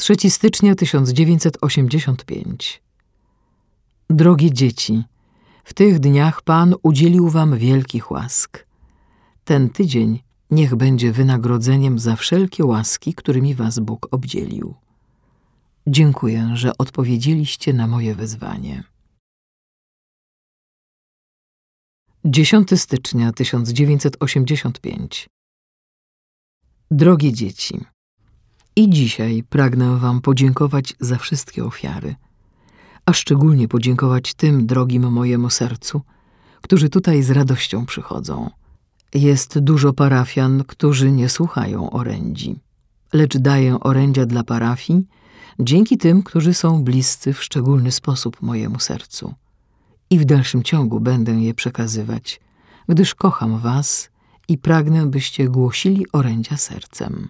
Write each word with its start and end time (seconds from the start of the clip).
3 0.00 0.30
stycznia 0.30 0.74
1985 0.74 2.82
Drogie 4.10 4.52
dzieci, 4.52 5.02
w 5.64 5.74
tych 5.74 5.98
dniach 5.98 6.42
Pan 6.42 6.74
udzielił 6.82 7.28
wam 7.28 7.58
wielkich 7.58 8.10
łask. 8.10 8.66
Ten 9.44 9.70
tydzień 9.70 10.22
niech 10.50 10.76
będzie 10.76 11.12
wynagrodzeniem 11.12 11.98
za 11.98 12.16
wszelkie 12.16 12.64
łaski, 12.64 13.14
którymi 13.14 13.54
was 13.54 13.78
Bóg 13.78 14.08
obdzielił. 14.10 14.74
Dziękuję, 15.86 16.50
że 16.54 16.78
odpowiedzieliście 16.78 17.72
na 17.72 17.86
moje 17.86 18.14
wezwanie. 18.14 18.84
10 22.24 22.80
stycznia 22.80 23.32
1985 23.32 25.28
Drogie 26.90 27.32
dzieci, 27.32 27.80
i 28.76 28.90
dzisiaj 28.90 29.42
pragnę 29.42 29.96
Wam 29.96 30.20
podziękować 30.20 30.94
za 31.00 31.18
wszystkie 31.18 31.64
ofiary, 31.64 32.14
a 33.06 33.12
szczególnie 33.12 33.68
podziękować 33.68 34.34
tym 34.34 34.66
drogim 34.66 35.12
mojemu 35.12 35.50
sercu, 35.50 36.00
którzy 36.60 36.88
tutaj 36.88 37.22
z 37.22 37.30
radością 37.30 37.86
przychodzą. 37.86 38.50
Jest 39.14 39.58
dużo 39.58 39.92
parafian, 39.92 40.64
którzy 40.66 41.12
nie 41.12 41.28
słuchają 41.28 41.90
orędzi, 41.90 42.60
lecz 43.12 43.36
daję 43.36 43.80
orędzia 43.80 44.26
dla 44.26 44.44
parafii 44.44 45.06
dzięki 45.58 45.98
tym, 45.98 46.22
którzy 46.22 46.54
są 46.54 46.84
bliscy 46.84 47.32
w 47.32 47.44
szczególny 47.44 47.92
sposób 47.92 48.42
mojemu 48.42 48.78
sercu. 48.80 49.34
I 50.10 50.18
w 50.18 50.24
dalszym 50.24 50.62
ciągu 50.62 51.00
będę 51.00 51.32
je 51.32 51.54
przekazywać, 51.54 52.40
gdyż 52.88 53.14
kocham 53.14 53.58
Was 53.58 54.10
i 54.48 54.58
pragnę, 54.58 55.06
byście 55.06 55.48
głosili 55.48 56.06
orędzia 56.12 56.56
sercem. 56.56 57.28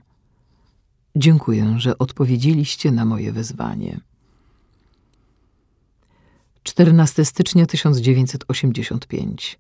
Dziękuję, 1.17 1.75
że 1.79 1.99
odpowiedzieliście 1.99 2.93
na 2.93 3.05
moje 3.05 3.33
wezwanie. 3.33 4.01
14 6.63 7.25
stycznia 7.25 7.67
1985 7.67 9.59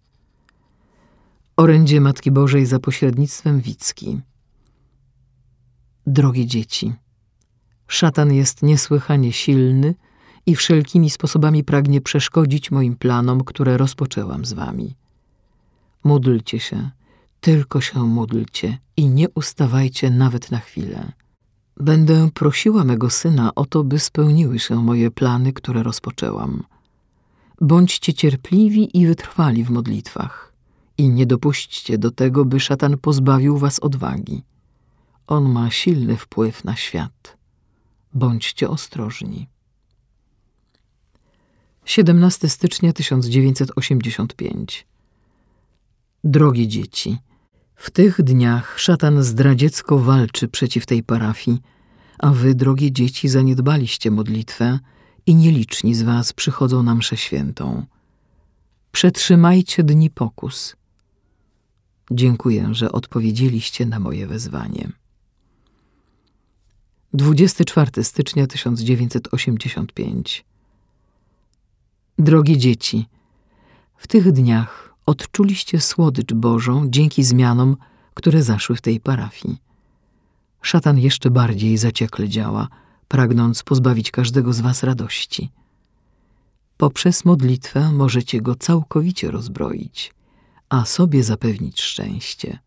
Orędzie 1.56 2.00
Matki 2.00 2.30
Bożej 2.30 2.66
za 2.66 2.78
pośrednictwem 2.78 3.60
Wicki 3.60 4.20
Drogie 6.06 6.46
dzieci, 6.46 6.92
szatan 7.88 8.32
jest 8.32 8.62
niesłychanie 8.62 9.32
silny 9.32 9.94
i 10.46 10.56
wszelkimi 10.56 11.10
sposobami 11.10 11.64
pragnie 11.64 12.00
przeszkodzić 12.00 12.70
moim 12.70 12.96
planom, 12.96 13.44
które 13.44 13.76
rozpoczęłam 13.76 14.44
z 14.44 14.52
wami. 14.52 14.96
Módlcie 16.04 16.60
się, 16.60 16.90
tylko 17.40 17.80
się 17.80 18.06
módlcie 18.06 18.78
i 18.96 19.06
nie 19.06 19.28
ustawajcie 19.30 20.10
nawet 20.10 20.50
na 20.50 20.58
chwilę. 20.58 21.12
Będę 21.80 22.30
prosiła 22.34 22.84
mego 22.84 23.10
syna 23.10 23.54
o 23.54 23.66
to, 23.66 23.84
by 23.84 23.98
spełniły 23.98 24.58
się 24.58 24.82
moje 24.82 25.10
plany, 25.10 25.52
które 25.52 25.82
rozpoczęłam. 25.82 26.62
Bądźcie 27.60 28.14
cierpliwi 28.14 28.98
i 28.98 29.06
wytrwali 29.06 29.64
w 29.64 29.70
modlitwach 29.70 30.52
i 30.98 31.08
nie 31.08 31.26
dopuśćcie 31.26 31.98
do 31.98 32.10
tego, 32.10 32.44
by 32.44 32.60
szatan 32.60 32.98
pozbawił 32.98 33.58
was 33.58 33.78
odwagi. 33.78 34.42
On 35.26 35.52
ma 35.52 35.70
silny 35.70 36.16
wpływ 36.16 36.64
na 36.64 36.76
świat. 36.76 37.36
Bądźcie 38.14 38.68
ostrożni. 38.68 39.48
17 41.84 42.48
stycznia 42.48 42.92
1985 42.92 44.86
Drogie 46.24 46.68
dzieci, 46.68 47.18
w 47.80 47.90
tych 47.90 48.22
dniach 48.22 48.80
szatan 48.80 49.22
zdradziecko 49.22 49.98
walczy 49.98 50.48
przeciw 50.48 50.86
tej 50.86 51.02
parafii, 51.02 51.58
a 52.18 52.30
wy, 52.30 52.54
drogie 52.54 52.92
dzieci, 52.92 53.28
zaniedbaliście 53.28 54.10
modlitwę 54.10 54.78
i 55.26 55.34
nieliczni 55.34 55.94
z 55.94 56.02
was 56.02 56.32
przychodzą 56.32 56.82
na 56.82 56.94
mszę 56.94 57.16
świętą. 57.16 57.86
Przetrzymajcie 58.92 59.84
dni 59.84 60.10
pokus. 60.10 60.76
Dziękuję, 62.10 62.68
że 62.74 62.92
odpowiedzieliście 62.92 63.86
na 63.86 64.00
moje 64.00 64.26
wezwanie. 64.26 64.92
24 67.12 68.04
stycznia 68.04 68.46
1985 68.46 70.44
Drogie 72.18 72.58
dzieci, 72.58 73.06
w 73.96 74.06
tych 74.06 74.32
dniach 74.32 74.89
odczuliście 75.10 75.80
słodycz 75.80 76.32
Bożą 76.32 76.90
dzięki 76.90 77.24
zmianom, 77.24 77.76
które 78.14 78.42
zaszły 78.42 78.76
w 78.76 78.80
tej 78.80 79.00
parafii. 79.00 79.58
Szatan 80.62 80.98
jeszcze 80.98 81.30
bardziej 81.30 81.76
zaciekle 81.76 82.28
działa, 82.28 82.68
pragnąc 83.08 83.62
pozbawić 83.62 84.10
każdego 84.10 84.52
z 84.52 84.60
was 84.60 84.82
radości. 84.82 85.50
Poprzez 86.76 87.24
modlitwę 87.24 87.92
możecie 87.92 88.40
go 88.40 88.54
całkowicie 88.54 89.30
rozbroić, 89.30 90.14
a 90.68 90.84
sobie 90.84 91.24
zapewnić 91.24 91.80
szczęście. 91.80 92.58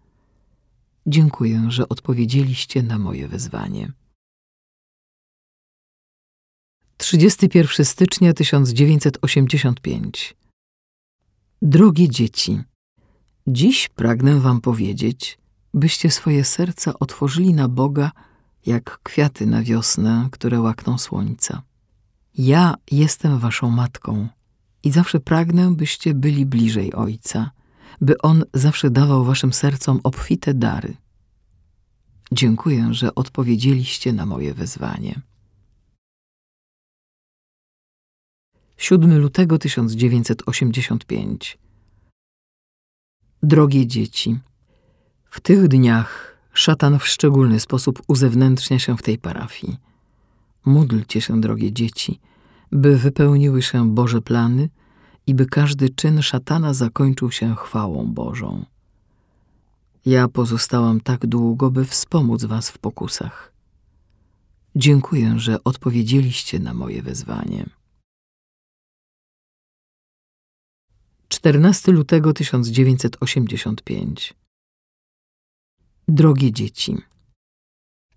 Dziękuję, 1.08 1.66
że 1.68 1.90
odpowiedzieliście 1.90 2.84
na 2.84 3.00
moje 3.00 3.28
wezwanie. 3.28 3.92
31 6.98 7.86
stycznia 7.86 8.34
1985 8.34 10.36
Drogie 11.66 12.10
dzieci, 12.10 12.62
dziś 13.48 13.90
pragnę 13.90 14.40
wam 14.40 14.62
powiedzieć, 14.62 15.38
byście 15.74 16.12
swoje 16.12 16.44
serca 16.44 16.94
otworzyli 17.00 17.54
na 17.54 17.68
Boga 17.68 18.12
jak 18.66 19.00
kwiaty 19.04 19.46
na 19.46 19.64
wiosnę, 19.64 20.28
które 20.32 20.62
łakną 20.62 20.98
słońca. 20.98 21.62
Ja 22.38 22.76
jestem 22.92 23.40
waszą 23.40 23.70
matką 23.70 24.28
i 24.84 24.92
zawsze 24.92 25.20
pragnę, 25.20 25.76
byście 25.76 26.14
byli 26.14 26.46
bliżej 26.46 26.94
Ojca, 26.94 27.52
by 28.02 28.18
On 28.18 28.44
zawsze 28.54 28.90
dawał 28.90 29.26
waszym 29.26 29.54
sercom 29.54 30.00
obfite 30.04 30.54
dary. 30.54 30.96
Dziękuję, 32.32 32.88
że 32.92 33.16
odpowiedzieliście 33.16 34.14
na 34.14 34.26
moje 34.26 34.54
wezwanie. 34.54 35.22
7 38.78 39.18
lutego 39.18 39.58
1985 39.58 41.58
Drogie 43.44 43.88
dzieci, 43.88 44.40
w 45.30 45.42
tych 45.42 45.68
dniach 45.68 46.38
szatan 46.54 47.00
w 47.00 47.08
szczególny 47.08 47.60
sposób 47.60 48.02
uzewnętrznia 48.08 48.80
się 48.80 48.98
w 48.98 49.02
tej 49.02 49.18
parafii. 49.18 49.78
Módlcie 50.66 51.22
się, 51.22 51.42
drogie 51.42 51.72
dzieci, 51.72 52.20
by 52.72 52.98
wypełniły 52.98 53.62
się 53.62 53.96
Boże 53.96 54.22
plany 54.22 54.70
i 55.28 55.36
by 55.36 55.46
każdy 55.46 55.90
czyn 55.90 56.22
szatana 56.22 56.74
zakończył 56.74 57.32
się 57.32 57.56
chwałą 57.56 58.14
Bożą. 58.14 58.66
Ja 60.06 60.28
pozostałam 60.28 61.02
tak 61.02 61.28
długo, 61.28 61.72
by 61.72 61.86
wspomóc 61.86 62.46
was 62.46 62.70
w 62.70 62.78
pokusach. 62.78 63.54
Dziękuję, 64.76 65.40
że 65.40 65.64
odpowiedzieliście 65.64 66.60
na 66.60 66.74
moje 66.74 67.02
wezwanie. 67.02 67.66
14 71.34 71.92
lutego 71.92 72.34
1985 72.34 74.34
Drogie 76.08 76.52
dzieci, 76.52 76.98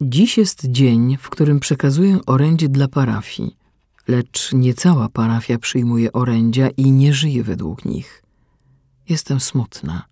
dziś 0.01 0.39
jest 0.39 0.71
dzień, 0.71 1.17
w 1.21 1.31
którym 1.31 1.61
przekazuję 1.61 2.19
orędzie 2.27 2.69
dla 2.69 2.89
parafii, 2.89 3.57
lecz 4.09 4.53
nie 4.53 4.75
cała 4.75 5.09
parafia 5.09 5.59
przyjmuje 5.59 6.13
orędzia 6.13 6.69
i 6.69 6.91
nie 6.91 7.15
żyje 7.15 7.45
według 7.45 7.85
nich. 7.85 8.23
Jestem 9.09 9.41
smutna 9.41 10.05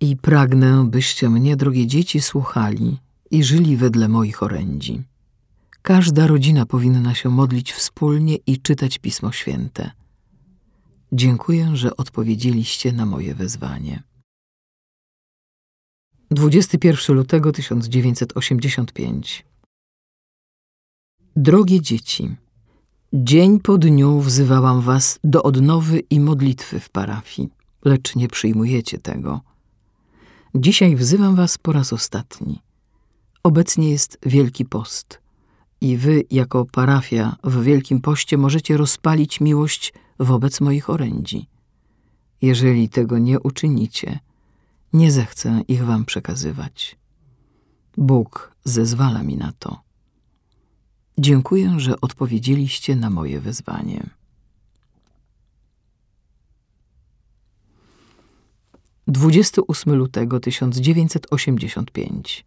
i 0.00 0.16
pragnę, 0.16 0.88
byście 0.90 1.30
mnie, 1.30 1.56
drogie 1.56 1.86
dzieci, 1.86 2.20
słuchali 2.20 2.98
i 3.30 3.44
żyli 3.44 3.76
wedle 3.76 4.08
moich 4.08 4.42
orędzi. 4.42 5.02
Każda 5.82 6.26
rodzina 6.26 6.66
powinna 6.66 7.14
się 7.14 7.28
modlić 7.28 7.72
wspólnie 7.72 8.36
i 8.46 8.60
czytać 8.60 8.98
Pismo 8.98 9.32
Święte. 9.32 9.90
Dziękuję, 11.12 11.70
że 11.76 11.96
odpowiedzieliście 11.96 12.92
na 12.92 13.06
moje 13.06 13.34
wezwanie. 13.34 14.02
21 16.30 17.16
lutego 17.16 17.52
1985 17.52 19.44
Drogie 21.36 21.80
dzieci, 21.80 22.36
dzień 23.12 23.60
po 23.60 23.78
dniu 23.78 24.20
wzywałam 24.20 24.80
was 24.80 25.18
do 25.24 25.42
odnowy 25.42 25.98
i 26.10 26.20
modlitwy 26.20 26.80
w 26.80 26.90
parafii, 26.90 27.48
lecz 27.84 28.16
nie 28.16 28.28
przyjmujecie 28.28 28.98
tego. 28.98 29.40
Dzisiaj 30.54 30.96
wzywam 30.96 31.36
was 31.36 31.58
po 31.58 31.72
raz 31.72 31.92
ostatni. 31.92 32.62
Obecnie 33.42 33.90
jest 33.90 34.18
Wielki 34.26 34.64
Post 34.64 35.20
i 35.80 35.96
wy, 35.96 36.24
jako 36.30 36.64
parafia 36.64 37.36
w 37.44 37.62
Wielkim 37.62 38.00
Poście, 38.00 38.38
możecie 38.38 38.76
rozpalić 38.76 39.40
miłość 39.40 39.92
wobec 40.18 40.60
moich 40.60 40.90
orędzi. 40.90 41.46
Jeżeli 42.42 42.88
tego 42.88 43.18
nie 43.18 43.40
uczynicie, 43.40 44.20
nie 44.92 45.12
zechcę 45.12 45.62
ich 45.68 45.84
wam 45.84 46.04
przekazywać. 46.04 46.96
Bóg 47.96 48.54
zezwala 48.64 49.22
mi 49.22 49.36
na 49.36 49.52
to. 49.58 49.80
Dziękuję, 51.18 51.74
że 51.80 52.00
odpowiedzieliście 52.00 52.96
na 52.96 53.10
moje 53.10 53.40
wezwanie. 53.40 54.10
Dwudziesty 59.06 59.62
ósmy 59.62 59.94
lutego 59.94 60.40
tysiąc 60.40 60.76
dziewięćset 60.76 61.26
osiemdziesiąt 61.30 61.90
pięć. 61.90 62.44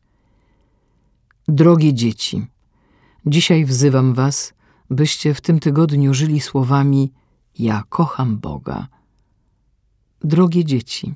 Drogie 1.48 1.94
dzieci, 1.94 2.46
dzisiaj 3.26 3.66
wzywam 3.66 4.14
was, 4.14 4.54
byście 4.90 5.34
w 5.34 5.42
tym 5.42 5.60
tygodniu 5.60 6.14
żyli 6.14 6.42
słowami 6.42 7.12
Ja 7.60 7.84
kocham 7.90 8.38
Boga. 8.38 8.88
Drogie 10.24 10.66
dzieci, 10.66 11.14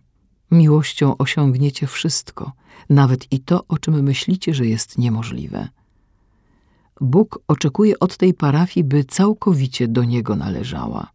miłością 0.51 1.17
osiągniecie 1.17 1.87
wszystko, 1.87 2.51
nawet 2.89 3.33
i 3.33 3.39
to, 3.39 3.67
o 3.67 3.77
czym 3.77 4.03
myślicie, 4.03 4.53
że 4.53 4.65
jest 4.65 4.97
niemożliwe. 4.97 5.67
Bóg 7.01 7.39
oczekuje 7.47 7.99
od 7.99 8.17
tej 8.17 8.33
parafii, 8.33 8.83
by 8.83 9.03
całkowicie 9.03 9.87
do 9.87 10.03
Niego 10.03 10.35
należała. 10.35 11.11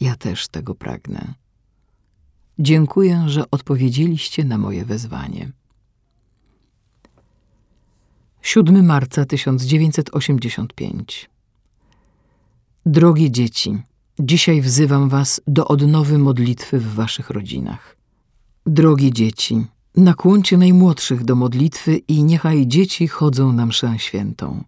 Ja 0.00 0.16
też 0.16 0.48
tego 0.48 0.74
pragnę. 0.74 1.34
Dziękuję, 2.58 3.24
że 3.26 3.50
odpowiedzieliście 3.50 4.44
na 4.44 4.58
moje 4.58 4.84
wezwanie. 4.84 5.52
7 8.42 8.86
marca 8.86 9.24
1985 9.24 11.30
Drogie 12.86 13.30
dzieci, 13.30 13.78
dzisiaj 14.20 14.60
wzywam 14.60 15.08
was 15.08 15.40
do 15.46 15.68
odnowy 15.68 16.18
modlitwy 16.18 16.78
w 16.78 16.94
waszych 16.94 17.30
rodzinach. 17.30 17.96
Drogie 18.66 19.12
dzieci, 19.12 19.66
nakłoncie 19.96 20.58
najmłodszych 20.58 21.24
do 21.24 21.34
modlitwy 21.34 21.96
i 21.96 22.24
niechaj 22.24 22.66
dzieci 22.66 23.08
chodzą 23.08 23.52
na 23.52 23.66
mszę 23.66 23.98
świętą. 23.98 24.64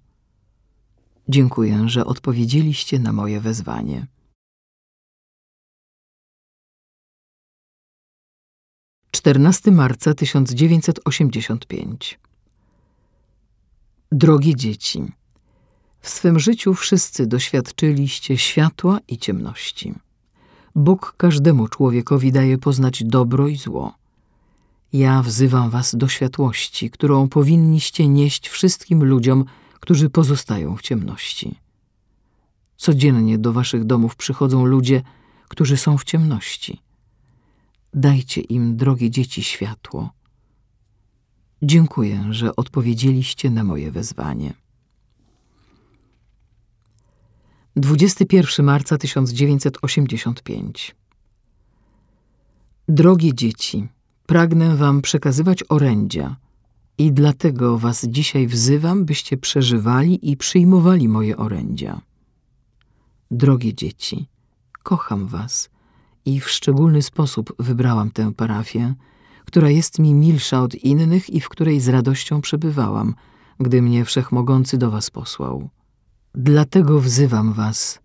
Dziękuję, 1.29 1.89
że 1.89 2.05
odpowiedzieliście 2.05 2.99
na 2.99 3.13
moje 3.13 3.41
wezwanie. 3.41 4.07
Czternasty 9.11 9.73
marca 9.73 10.15
1985 10.15 12.19
Drogie 14.13 14.55
dzieci, 14.55 15.13
w 16.01 16.09
swym 16.09 16.39
życiu 16.39 16.75
wszyscy 16.75 17.27
doświadczyliście 17.27 18.39
światła 18.39 18.99
i 19.09 19.19
ciemności. 19.19 19.95
Bóg 20.75 21.15
każdemu 21.17 21.69
człowiekowi 21.69 22.33
daje 22.33 22.59
poznać 22.59 23.05
dobro 23.05 23.49
i 23.49 23.57
zło. 23.57 23.95
Ja 24.93 25.23
wzywam 25.23 25.71
was 25.71 25.97
do 25.97 26.09
światłości, 26.09 26.91
którą 26.91 27.29
powinniście 27.29 28.09
nieść 28.09 28.49
wszystkim 28.49 29.05
ludziom, 29.05 29.45
którzy 29.81 30.11
pozostają 30.11 30.77
w 30.77 30.83
ciemności. 30.83 31.55
Codziennie 32.77 33.39
do 33.39 33.53
waszych 33.53 33.85
domów 33.85 34.17
przychodzą 34.17 34.65
ludzie, 34.65 35.03
którzy 35.49 35.77
są 35.77 35.99
w 35.99 36.05
ciemności. 36.05 36.81
Dajcie 37.95 38.41
im, 38.41 38.77
drogie 38.77 39.11
dzieci, 39.11 39.43
światło. 39.43 40.11
Dziękuję, 41.63 42.27
że 42.31 42.57
odpowiedzieliście 42.57 43.51
na 43.51 43.65
moje 43.65 43.91
wezwanie. 43.91 44.55
21 47.81 48.67
marca 48.67 48.99
1985 48.99 50.95
Drogie 52.89 53.35
dzieci, 53.35 53.89
pragnę 54.27 54.77
wam 54.77 55.03
przekazywać 55.03 55.65
orędzia 55.69 56.37
i 56.99 57.13
dlatego 57.13 57.79
was 57.79 58.07
dzisiaj 58.09 58.47
wzywam, 58.47 59.05
byście 59.05 59.37
przeżywali 59.37 60.31
i 60.31 60.37
przyjmowali 60.37 61.09
moje 61.09 61.37
orędzia. 61.37 62.01
Drogie 63.31 63.75
dzieci, 63.75 64.29
kocham 64.83 65.27
was 65.27 65.71
i 66.25 66.41
w 66.41 66.51
szczególny 66.51 67.03
sposób 67.03 67.53
wybrałam 67.59 68.11
tę 68.11 68.33
parafię, 68.35 68.95
która 69.45 69.71
jest 69.71 69.99
mi 69.99 70.15
milsza 70.15 70.63
od 70.63 70.75
innych 70.75 71.31
i 71.31 71.41
w 71.41 71.49
której 71.49 71.81
z 71.81 71.89
radością 71.89 72.41
przebywałam, 72.41 73.15
gdy 73.61 73.83
mnie 73.83 74.05
Wszechmogący 74.05 74.79
do 74.79 74.91
was 74.91 75.11
posłał. 75.11 75.71
Dlatego 76.35 77.01
wzywam 77.01 77.53
was, 77.53 77.99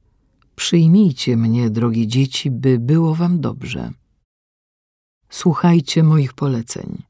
przyjmijcie 0.55 1.37
mnie, 1.37 1.69
drogie 1.69 2.07
dzieci, 2.07 2.51
by 2.51 2.79
było 2.79 3.15
wam 3.15 3.41
dobrze. 3.41 3.91
Słuchajcie 5.29 6.03
moich 6.03 6.33
poleceń. 6.33 7.03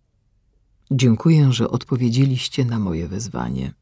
Dziękuję, 0.92 1.54
że 1.54 1.70
odpowiedzieliście 1.70 2.66
na 2.66 2.80
moje 2.80 3.08
wezwanie. 3.08 3.74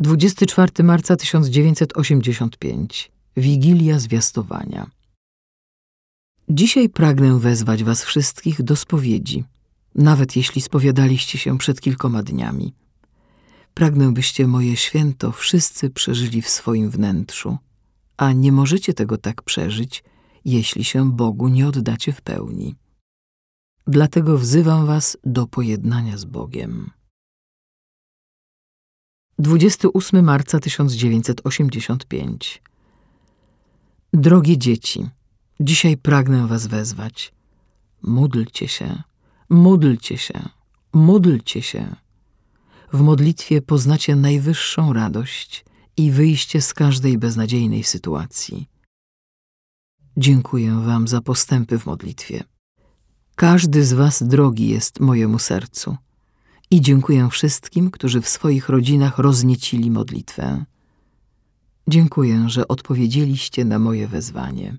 24 0.00 0.84
marca 0.84 1.16
1985 1.16 3.12
Wigilia 3.36 3.98
Zwiastowania 3.98 4.90
Dzisiaj 6.48 6.88
pragnę 6.88 7.38
wezwać 7.38 7.84
was 7.84 8.04
wszystkich 8.04 8.62
do 8.62 8.76
spowiedzi, 8.76 9.44
nawet 9.94 10.36
jeśli 10.36 10.62
spowiadaliście 10.62 11.38
się 11.38 11.58
przed 11.58 11.80
kilkoma 11.80 12.22
dniami. 12.22 12.74
Pragnę, 13.78 14.12
byście 14.12 14.46
moje 14.46 14.76
święto 14.76 15.32
wszyscy 15.32 15.90
przeżyli 15.90 16.42
w 16.42 16.48
swoim 16.48 16.90
wnętrzu, 16.90 17.58
a 18.16 18.32
nie 18.32 18.52
możecie 18.52 18.94
tego 18.94 19.18
tak 19.18 19.42
przeżyć, 19.42 20.04
jeśli 20.44 20.84
się 20.84 21.12
Bogu 21.12 21.48
nie 21.48 21.68
oddacie 21.68 22.12
w 22.12 22.20
pełni. 22.20 22.74
Dlatego 23.86 24.38
wzywam 24.38 24.86
was 24.86 25.16
do 25.24 25.46
pojednania 25.46 26.18
z 26.18 26.24
Bogiem. 26.24 26.90
28 29.38 30.24
marca 30.24 30.60
1985 30.60 32.62
Drogie 34.12 34.58
dzieci, 34.58 35.08
dzisiaj 35.60 35.96
pragnę 35.96 36.46
was 36.46 36.66
wezwać. 36.66 37.34
Módlcie 38.02 38.68
się, 38.68 39.02
módlcie 39.48 40.18
się, 40.18 40.48
módlcie 40.92 41.62
się. 41.62 42.05
W 42.92 43.00
modlitwie 43.00 43.62
poznacie 43.62 44.16
najwyższą 44.16 44.92
radość 44.92 45.64
i 45.96 46.10
wyjście 46.10 46.60
z 46.60 46.74
każdej 46.74 47.18
beznadziejnej 47.18 47.84
sytuacji. 47.84 48.68
Dziękuję 50.16 50.82
wam 50.86 51.08
za 51.08 51.20
postępy 51.20 51.78
w 51.78 51.86
modlitwie. 51.86 52.44
Każdy 53.34 53.84
z 53.84 53.92
was 53.92 54.22
drogi 54.22 54.68
jest 54.68 55.00
mojemu 55.00 55.38
sercu 55.38 55.96
i 56.70 56.80
dziękuję 56.80 57.28
wszystkim, 57.30 57.90
którzy 57.90 58.20
w 58.20 58.28
swoich 58.28 58.68
rodzinach 58.68 59.18
rozniecili 59.18 59.90
modlitwę. 59.90 60.64
Dziękuję, 61.88 62.48
że 62.48 62.68
odpowiedzieliście 62.68 63.64
na 63.64 63.78
moje 63.78 64.08
wezwanie. 64.08 64.76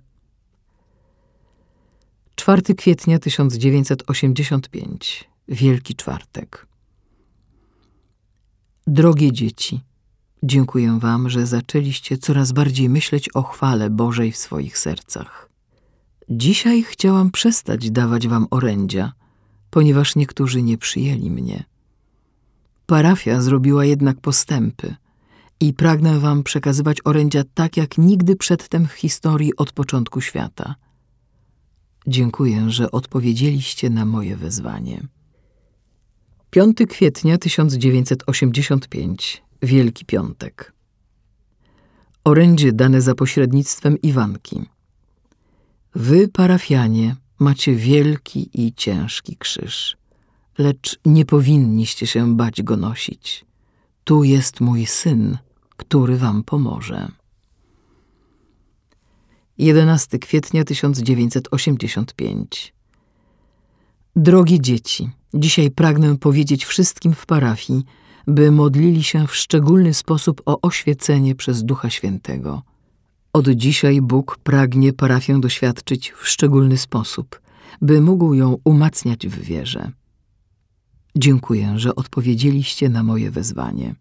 4 2.36 2.62
kwietnia 2.62 3.20
1985 3.20 5.30
Wielki 5.48 5.96
Czwartek 5.96 6.67
Drogie 8.88 9.32
dzieci, 9.32 9.80
dziękuję 10.44 11.00
wam, 11.00 11.30
że 11.30 11.46
zaczęliście 11.46 12.18
coraz 12.18 12.52
bardziej 12.52 12.90
myśleć 12.90 13.30
o 13.36 13.44
chwale 13.44 13.90
Bożej 13.90 14.32
w 14.32 14.38
swoich 14.38 14.78
sercach. 14.78 15.50
Dzisiaj 16.30 16.84
chciałam 16.84 17.32
przestać 17.32 17.92
dawać 17.92 18.28
wam 18.28 18.48
orędzia, 18.50 19.14
ponieważ 19.70 20.16
niektórzy 20.16 20.62
nie 20.62 20.78
przyjęli 20.78 21.32
mnie. 21.32 21.64
Parafia 22.86 23.42
zrobiła 23.42 23.86
jednak 23.86 24.22
postępy 24.22 24.96
i 25.60 25.74
pragnę 25.74 26.20
wam 26.20 26.44
przekazywać 26.44 26.98
orędzia 27.04 27.44
tak 27.54 27.78
jak 27.78 27.98
nigdy 27.98 28.36
przedtem 28.36 28.88
w 28.88 28.92
historii 28.92 29.56
od 29.56 29.72
początku 29.72 30.22
świata. 30.22 30.76
Dziękuję, 32.08 32.70
że 32.70 32.92
odpowiedzieliście 32.92 33.90
na 33.90 34.06
moje 34.06 34.38
wezwanie. 34.38 35.08
5 36.50 36.78
kwietnia 36.90 37.38
1985 37.38 39.44
Wielki 39.62 40.06
Piątek 40.06 40.74
Orędzie 42.24 42.74
dane 42.74 43.02
za 43.02 43.16
pośrednictwem 43.16 44.02
Iwanki 44.02 44.62
Wy, 45.96 46.28
parafianie, 46.28 47.16
macie 47.40 47.76
wielki 47.76 48.50
i 48.54 48.74
ciężki 48.74 49.38
krzyż, 49.38 49.98
lecz 50.58 51.00
nie 51.06 51.26
powinniście 51.26 52.08
się 52.08 52.36
bać 52.36 52.64
go 52.64 52.78
nosić. 52.78 53.46
Tu 54.04 54.24
jest 54.24 54.62
mój 54.62 54.86
syn, 54.86 55.38
który 55.78 56.18
wam 56.18 56.44
pomoże. 56.44 57.08
11 59.58 60.20
kwietnia 60.20 60.64
1985 60.64 62.77
Drogie 64.20 64.60
dzieci, 64.60 65.10
dzisiaj 65.34 65.72
pragnę 65.72 66.18
powiedzieć 66.18 66.66
wszystkim 66.66 67.14
w 67.14 67.26
parafii, 67.26 67.84
by 68.28 68.52
modlili 68.52 69.04
się 69.04 69.28
w 69.28 69.36
szczególny 69.36 69.94
sposób 69.94 70.42
o 70.46 70.62
oświecenie 70.62 71.36
przez 71.36 71.64
Ducha 71.64 71.90
Świętego. 71.90 72.62
Od 73.34 73.50
dzisiaj 73.50 74.02
Bóg 74.02 74.38
pragnie 74.44 74.94
parafię 74.94 75.40
doświadczyć 75.40 76.12
w 76.12 76.28
szczególny 76.28 76.78
sposób, 76.78 77.42
by 77.82 78.02
mógł 78.02 78.34
ją 78.34 78.58
umacniać 78.64 79.28
w 79.28 79.40
wierze. 79.40 79.92
Dziękuję, 81.16 81.74
że 81.80 81.96
odpowiedzieliście 81.96 82.90
na 82.90 83.04
moje 83.04 83.32
wezwanie. 83.32 83.96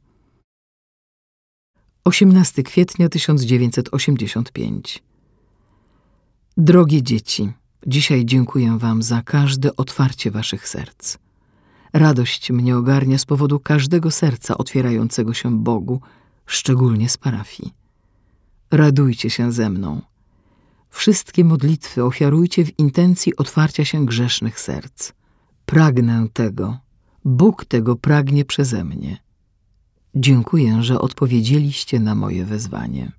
18 2.04 2.62
kwietnia 2.62 3.08
1985 3.08 5.02
Drogie 6.56 7.02
dzieci, 7.02 7.52
dzisiaj 7.86 8.24
dziękuję 8.24 8.78
Wam 8.78 9.02
za 9.02 9.22
każde 9.22 9.76
otwarcie 9.76 10.30
Waszych 10.30 10.68
serc. 10.68 11.18
Radość 11.92 12.50
mnie 12.50 12.76
ogarnia 12.76 13.18
z 13.18 13.24
powodu 13.24 13.60
każdego 13.60 14.10
serca 14.10 14.58
otwierającego 14.58 15.34
się 15.34 15.58
Bogu, 15.58 16.00
szczególnie 16.46 17.08
z 17.08 17.16
parafii. 17.16 17.74
Radujcie 18.70 19.30
się 19.30 19.52
ze 19.52 19.70
mną. 19.70 20.02
Wszystkie 20.90 21.44
modlitwy 21.44 22.04
ofiarujcie 22.04 22.64
w 22.64 22.78
intencji 22.78 23.36
otwarcia 23.36 23.84
się 23.84 24.06
grzesznych 24.06 24.60
serc. 24.60 25.12
Pragnę 25.66 26.26
tego. 26.32 26.78
Bóg 27.24 27.64
tego 27.64 27.96
pragnie 27.96 28.44
przeze 28.44 28.84
mnie. 28.84 29.18
Dziękuję, 30.14 30.82
że 30.82 30.98
odpowiedzieliście 30.98 32.00
na 32.00 32.14
moje 32.14 32.44
wezwanie. 32.44 33.12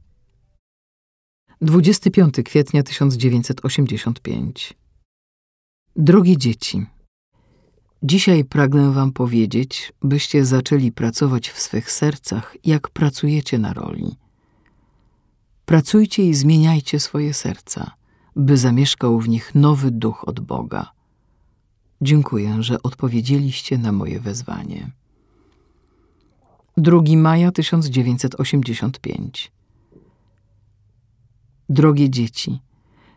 25 1.62 2.36
kwietnia 2.46 2.84
1985 2.84 4.74
Drogie 5.96 6.38
dzieci, 6.38 6.86
dzisiaj 8.04 8.46
pragnę 8.46 8.92
wam 8.92 9.12
powiedzieć, 9.12 9.94
byście 10.02 10.46
zaczęli 10.46 10.92
pracować 10.92 11.50
w 11.50 11.60
swych 11.60 11.92
sercach, 11.92 12.56
jak 12.64 12.90
pracujecie 12.90 13.60
na 13.60 13.74
roli. 13.74 14.16
Pracujcie 15.66 16.24
i 16.24 16.34
zmieniajcie 16.34 17.00
swoje 17.00 17.34
serca, 17.34 17.92
by 18.36 18.58
zamieszkał 18.58 19.20
w 19.20 19.30
nich 19.30 19.56
nowy 19.56 19.92
duch 19.92 20.28
od 20.28 20.40
Boga. 20.40 20.92
Dziękuję, 22.02 22.64
że 22.64 22.84
odpowiedzieliście 22.84 23.78
na 23.78 23.92
moje 23.92 24.20
wezwanie. 24.20 24.92
2 26.78 27.02
maja 27.16 27.52
1985 27.52 29.57
Drogie 31.70 32.10
dzieci, 32.10 32.60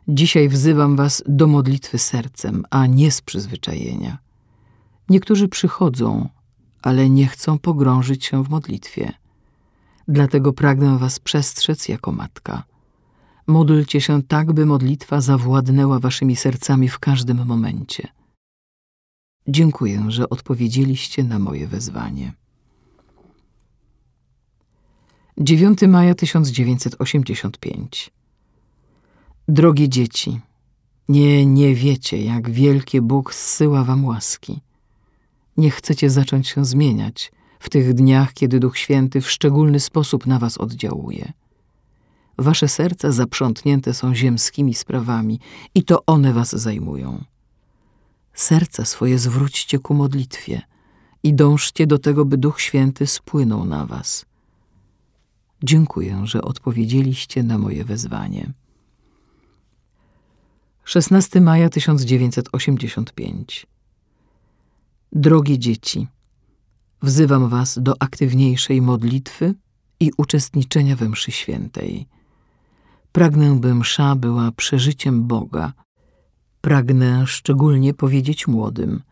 dzisiaj 0.09 0.49
wzywam 0.49 0.97
was 0.97 1.23
do 1.26 1.47
modlitwy 1.47 1.99
sercem, 1.99 2.64
a 2.71 2.87
nie 2.87 3.11
z 3.11 3.21
przyzwyczajenia. 3.21 4.19
Niektórzy 5.09 5.49
przychodzą, 5.49 6.28
ale 6.83 7.11
nie 7.11 7.26
chcą 7.26 7.59
pogrążyć 7.59 8.25
się 8.25 8.45
w 8.45 8.50
modlitwie. 8.50 9.12
Dlatego 10.09 10.52
pragnę 10.52 10.99
was 10.99 11.19
przestrzec 11.19 11.88
jako 11.88 12.12
matka. 12.12 12.64
Módlcie 13.47 14.00
się 14.00 14.23
tak, 14.23 14.52
by 14.52 14.66
modlitwa 14.66 15.21
zawładnęła 15.21 15.99
waszymi 15.99 16.37
sercami 16.37 16.88
w 16.88 16.99
każdym 16.99 17.47
momencie. 17.47 18.09
Dziękuję, 19.49 20.04
że 20.09 20.30
odpowiedzieliście 20.30 21.25
na 21.25 21.38
moje 21.38 21.66
wezwanie. 21.66 22.33
9 25.38 25.83
maja 25.83 26.14
1985 26.14 28.11
Drogie 29.52 29.88
dzieci, 29.88 30.40
nie, 31.09 31.47
nie 31.47 31.75
wiecie, 31.75 32.25
jak 32.25 32.50
wielkie 32.50 33.02
Bóg 33.02 33.35
zsyła 33.35 33.85
wam 33.85 34.04
łaski. 34.04 34.61
Nie 35.57 35.71
chcecie 35.71 36.11
zacząć 36.11 36.49
się 36.49 36.64
zmieniać 36.64 37.33
w 37.61 37.71
tych 37.71 37.95
dniach, 37.95 38.33
kiedy 38.33 38.61
Duch 38.61 38.78
Święty 38.78 39.21
w 39.21 39.30
szczególny 39.30 39.80
sposób 39.80 40.26
na 40.26 40.38
was 40.38 40.59
oddziałuje. 40.59 41.33
Wasze 42.38 42.69
serca 42.69 43.12
zaprzątnięte 43.12 43.95
są 43.95 44.14
ziemskimi 44.14 44.75
sprawami 44.75 45.40
i 45.75 45.85
to 45.85 46.07
one 46.07 46.33
was 46.33 46.50
zajmują. 46.50 47.25
Serca 48.35 48.85
swoje 48.85 49.19
zwróćcie 49.19 49.78
ku 49.78 49.95
modlitwie 49.95 50.62
i 51.23 51.35
dążcie 51.35 51.87
do 51.87 51.99
tego, 51.99 52.25
by 52.25 52.38
Duch 52.38 52.61
Święty 52.61 53.07
spłynął 53.07 53.64
na 53.64 53.87
was. 53.87 54.26
Dziękuję, 55.62 56.21
że 56.25 56.42
odpowiedzieliście 56.42 57.42
na 57.42 57.59
moje 57.59 57.85
wezwanie. 57.85 58.52
16 60.90 61.40
maja 61.40 61.68
1985 61.68 63.66
Drogie 65.12 65.59
dzieci, 65.59 66.06
wzywam 67.02 67.49
was 67.49 67.78
do 67.82 68.02
aktywniejszej 68.02 68.82
modlitwy 68.82 69.54
i 70.00 70.11
uczestniczenia 70.16 70.97
we 70.97 71.09
mszy 71.09 71.32
świętej. 71.32 72.06
Pragnę, 73.12 73.61
by 73.61 73.75
msza 73.75 74.16
była 74.16 74.52
przeżyciem 74.52 75.26
Boga. 75.26 75.73
Pragnę 76.61 77.26
szczególnie 77.26 77.94
powiedzieć 77.94 78.47
młodym, 78.47 79.02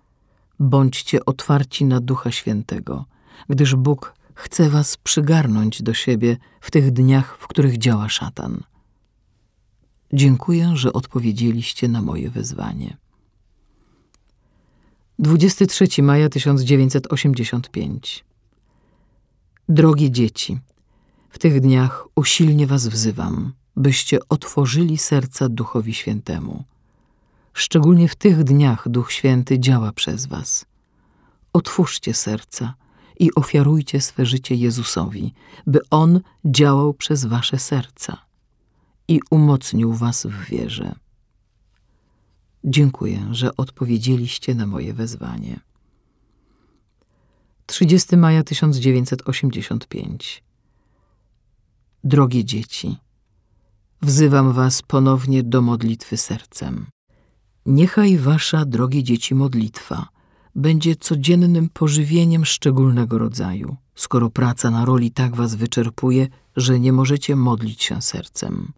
bądźcie 0.58 1.24
otwarci 1.24 1.84
na 1.84 2.00
Ducha 2.00 2.32
Świętego, 2.32 3.04
gdyż 3.48 3.74
Bóg 3.74 4.14
chce 4.34 4.70
was 4.70 4.96
przygarnąć 4.96 5.82
do 5.82 5.94
siebie 5.94 6.36
w 6.60 6.70
tych 6.70 6.92
dniach, 6.92 7.38
w 7.40 7.46
których 7.46 7.78
działa 7.78 8.08
szatan. 8.08 8.62
Dziękuję, 10.12 10.72
że 10.74 10.92
odpowiedzieliście 10.92 11.88
na 11.88 12.02
moje 12.02 12.30
wezwanie. 12.30 12.96
23 15.18 16.02
maja 16.02 16.28
1985 16.28 18.24
Drogie 19.68 20.10
dzieci, 20.10 20.58
w 21.30 21.38
tych 21.38 21.60
dniach 21.60 22.06
usilnie 22.14 22.66
was 22.66 22.88
wzywam, 22.88 23.52
byście 23.76 24.18
otworzyli 24.28 24.98
serca 24.98 25.48
Duchowi 25.48 25.94
Świętemu. 25.94 26.64
Szczególnie 27.52 28.08
w 28.08 28.16
tych 28.16 28.44
dniach 28.44 28.88
Duch 28.88 29.12
Święty 29.12 29.58
działa 29.58 29.92
przez 29.92 30.26
was. 30.26 30.66
Otwórzcie 31.52 32.14
serca 32.14 32.74
i 33.18 33.34
ofiarujcie 33.34 34.00
swe 34.00 34.26
życie 34.26 34.54
Jezusowi, 34.54 35.34
by 35.66 35.80
On 35.90 36.20
działał 36.44 36.94
przez 36.94 37.24
wasze 37.24 37.58
serca 37.58 38.27
i 39.08 39.20
umocnił 39.30 39.92
was 39.92 40.26
w 40.26 40.44
wierze. 40.44 40.94
Dziękuję, 42.64 43.28
że 43.30 43.56
odpowiedzieliście 43.56 44.54
na 44.54 44.66
moje 44.66 44.94
wezwanie. 44.94 45.60
30 47.66 48.16
maja 48.16 48.44
1985 48.44 50.42
Drogie 52.04 52.44
dzieci, 52.44 52.96
wzywam 54.02 54.52
was 54.52 54.82
ponownie 54.82 55.42
do 55.42 55.62
modlitwy 55.62 56.16
sercem. 56.16 56.86
Niechaj 57.66 58.18
wasza, 58.18 58.64
drogie 58.64 59.02
dzieci, 59.02 59.34
modlitwa 59.34 60.08
będzie 60.54 60.96
codziennym 60.96 61.68
pożywieniem 61.68 62.44
szczególnego 62.44 63.18
rodzaju, 63.18 63.76
skoro 63.94 64.30
praca 64.30 64.70
na 64.70 64.84
roli 64.84 65.10
tak 65.10 65.36
was 65.36 65.54
wyczerpuje, 65.54 66.28
że 66.56 66.80
nie 66.80 66.92
możecie 66.92 67.36
modlić 67.36 67.82
się 67.82 68.02
sercem. 68.02 68.72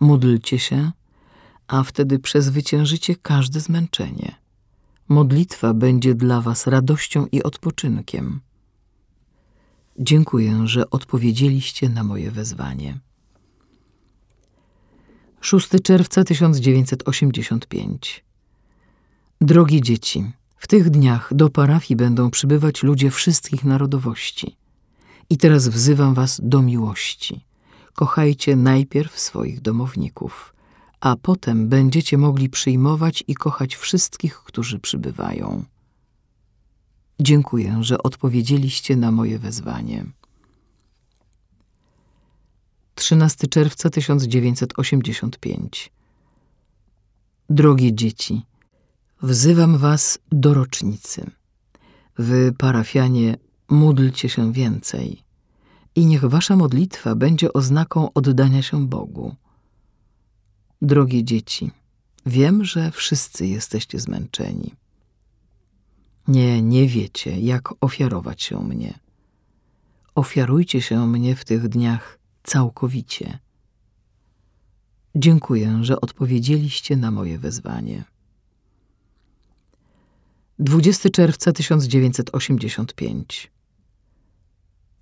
Módlcie 0.00 0.58
się, 0.58 0.92
a 1.68 1.82
wtedy 1.82 2.18
przezwyciężycie 2.18 3.16
każde 3.16 3.60
zmęczenie. 3.60 4.34
Modlitwa 5.08 5.74
będzie 5.74 6.14
dla 6.14 6.40
was 6.40 6.66
radością 6.66 7.26
i 7.32 7.42
odpoczynkiem. 7.42 8.40
Dziękuję, 9.98 10.60
że 10.64 10.90
odpowiedzieliście 10.90 11.88
na 11.88 12.04
moje 12.04 12.30
wezwanie. 12.30 12.98
6 15.40 15.68
czerwca 15.82 16.24
1985 16.24 18.24
Drogie 19.40 19.80
dzieci, 19.80 20.32
w 20.56 20.66
tych 20.66 20.90
dniach 20.90 21.34
do 21.34 21.50
parafii 21.50 21.96
będą 21.96 22.30
przybywać 22.30 22.82
ludzie 22.82 23.10
wszystkich 23.10 23.64
narodowości. 23.64 24.56
I 25.30 25.38
teraz 25.38 25.68
wzywam 25.68 26.14
was 26.14 26.40
do 26.44 26.62
miłości. 26.62 27.47
Kochajcie 27.98 28.56
najpierw 28.56 29.20
swoich 29.20 29.60
domowników, 29.60 30.54
a 31.00 31.16
potem 31.16 31.68
będziecie 31.68 32.18
mogli 32.18 32.48
przyjmować 32.48 33.24
i 33.28 33.34
kochać 33.34 33.76
wszystkich, 33.76 34.38
którzy 34.38 34.78
przybywają. 34.78 35.64
Dziękuję, 37.20 37.78
że 37.80 38.02
odpowiedzieliście 38.02 38.96
na 38.96 39.12
moje 39.12 39.38
wezwanie. 39.38 40.06
13 42.94 43.46
czerwca 43.46 43.90
1985 43.90 45.92
Drogie 47.50 47.94
dzieci, 47.94 48.42
wzywam 49.22 49.78
was 49.78 50.18
do 50.32 50.54
rocznicy. 50.54 51.30
Wy, 52.18 52.52
parafianie, 52.58 53.36
módlcie 53.68 54.28
się 54.28 54.52
więcej 54.52 55.27
i 55.98 56.06
niech 56.06 56.24
wasza 56.24 56.56
modlitwa 56.56 57.14
będzie 57.14 57.52
oznaką 57.52 58.12
oddania 58.12 58.62
się 58.62 58.86
Bogu. 58.86 59.34
Drogie 60.82 61.24
dzieci, 61.24 61.70
wiem, 62.26 62.64
że 62.64 62.90
wszyscy 62.90 63.46
jesteście 63.46 63.98
zmęczeni. 63.98 64.74
Nie, 66.28 66.62
nie 66.62 66.88
wiecie, 66.88 67.40
jak 67.40 67.74
ofiarować 67.80 68.42
się 68.42 68.64
mnie. 68.64 68.98
Ofiarujcie 70.14 70.82
się 70.82 71.06
mnie 71.06 71.36
w 71.36 71.44
tych 71.44 71.68
dniach 71.68 72.18
całkowicie. 72.42 73.38
Dziękuję, 75.14 75.78
że 75.82 76.00
odpowiedzieliście 76.00 76.96
na 76.96 77.10
moje 77.10 77.38
wezwanie. 77.38 78.04
20 80.58 81.10
czerwca 81.10 81.52
1985 81.52 83.50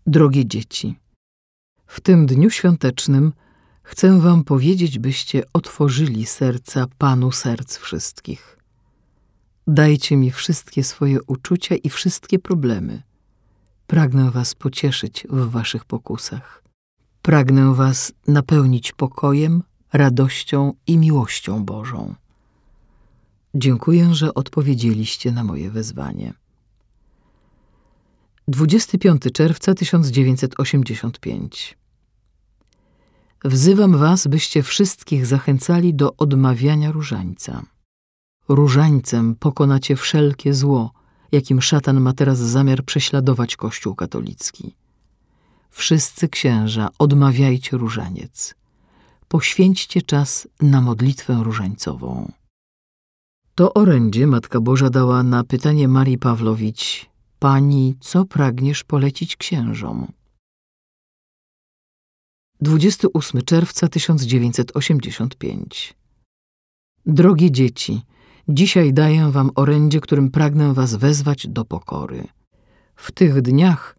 Drogie 0.09 0.47
dzieci, 0.47 0.99
W 1.87 2.01
tym 2.01 2.27
dniu 2.27 2.51
świątecznym 2.51 3.33
chcę 3.83 4.21
wam 4.21 4.45
powiedzieć, 4.45 4.99
byście 4.99 5.43
otworzyli 5.53 6.27
serca 6.27 6.87
Panu 6.99 7.33
serc 7.33 7.77
wszystkich. 7.77 8.59
Dajcie 9.67 10.17
mi 10.17 10.31
wszystkie 10.31 10.85
swoje 10.85 11.23
uczucia 11.23 11.75
i 11.77 11.89
wszystkie 11.89 12.39
problemy. 12.39 13.03
Pragnę 13.87 14.31
was 14.31 14.55
pocieszyć 14.55 15.27
w 15.31 15.51
waszych 15.51 15.85
pokusach. 15.85 16.63
Pragnę 17.23 17.75
was 17.75 18.13
napełnić 18.29 18.93
pokojem, 18.93 19.63
radością 19.93 20.73
i 20.87 20.99
miłością 20.99 21.65
Bożą. 21.65 22.15
Dziękuję, 23.55 24.15
że 24.15 24.35
odpowiedzieliście 24.35 25.33
na 25.33 25.45
moje 25.45 25.71
wezwanie. 25.71 26.35
25 28.49 29.23
czerwca 29.33 29.75
1985 29.75 31.79
Wzywam 33.45 33.99
was, 33.99 34.26
byście 34.26 34.62
wszystkich 34.62 35.26
zachęcali 35.26 35.95
do 35.95 36.17
odmawiania 36.17 36.93
różańca. 36.93 37.62
Różańcem 38.49 39.35
pokonacie 39.35 39.97
wszelkie 39.97 40.55
zło, 40.55 40.93
jakim 41.33 41.62
szatan 41.62 42.00
ma 42.00 42.12
teraz 42.12 42.38
zamiar 42.38 42.85
prześladować 42.85 43.57
Kościół 43.57 43.95
katolicki. 43.95 44.75
Wszyscy 45.71 46.29
księża, 46.29 46.88
odmawiajcie 46.99 47.76
różaniec. 47.76 48.55
Poświęćcie 49.29 50.03
czas 50.03 50.49
na 50.61 50.81
modlitwę 50.81 51.41
różańcową. 51.43 52.33
To 53.55 53.75
orędzie 53.75 54.26
Matka 54.26 54.61
Boża 54.61 54.91
dała 54.91 55.23
na 55.23 55.45
pytanie 55.45 55.88
Marii 55.88 56.19
Pawlowicz: 56.19 57.15
Pani, 57.38 57.97
co 58.00 58.25
pragniesz 58.25 58.85
polecić 58.85 59.37
księżom? 59.37 60.12
28 62.61 63.43
czerwca 63.43 63.88
1985 63.88 65.95
Drogie 67.07 67.50
dzieci, 67.50 68.02
dzisiaj 68.49 68.93
daję 68.93 69.31
wam 69.31 69.50
orędzie, 69.55 70.00
którym 70.00 70.31
pragnę 70.31 70.75
was 70.75 70.95
wezwać 70.95 71.47
do 71.49 71.64
pokory. 71.64 72.28
W 72.97 73.12
tych 73.12 73.43
dniach 73.43 73.97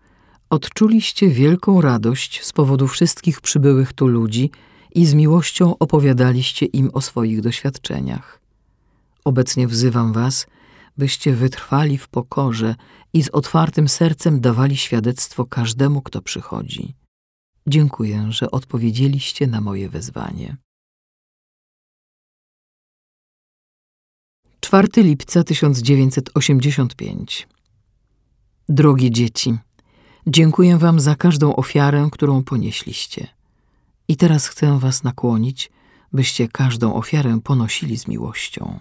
odczuliście 0.50 1.30
wielką 1.30 1.82
radość 1.82 2.46
z 2.46 2.54
powodu 2.54 2.88
wszystkich 2.88 3.42
przybyłych 3.42 3.94
tu 3.94 4.08
ludzi 4.08 4.52
i 4.96 5.06
z 5.06 5.14
miłością 5.14 5.78
opowiadaliście 5.78 6.66
im 6.66 6.90
o 6.94 7.02
swoich 7.02 7.42
doświadczeniach. 7.42 8.42
Obecnie 9.26 9.68
wzywam 9.68 10.14
was, 10.14 10.48
byście 10.98 11.34
wytrwali 11.34 11.98
w 11.98 12.08
pokorze 12.08 12.76
i 13.14 13.24
z 13.24 13.30
otwartym 13.30 13.88
sercem 13.88 14.42
dawali 14.42 14.78
świadectwo 14.78 15.46
każdemu, 15.46 16.02
kto 16.02 16.22
przychodzi. 16.22 16.96
Dziękuję, 17.68 18.28
że 18.30 18.52
odpowiedzieliście 18.52 19.48
na 19.48 19.62
moje 19.62 19.90
wezwanie. 19.90 20.58
4 24.60 24.88
lipca 24.98 25.44
1985 25.44 27.48
Drogie 28.70 29.12
dzieci, 29.12 29.58
dziękuję 30.28 30.78
wam 30.78 31.00
za 31.00 31.16
każdą 31.16 31.56
ofiarę, 31.56 32.10
którą 32.12 32.44
ponieśliście. 32.44 33.28
I 34.08 34.18
teraz 34.18 34.48
chcę 34.48 34.80
was 34.80 35.04
nakłonić, 35.04 35.72
byście 36.14 36.48
każdą 36.48 36.94
ofiarę 36.94 37.40
ponosili 37.44 37.98
z 37.98 38.08
miłością. 38.08 38.80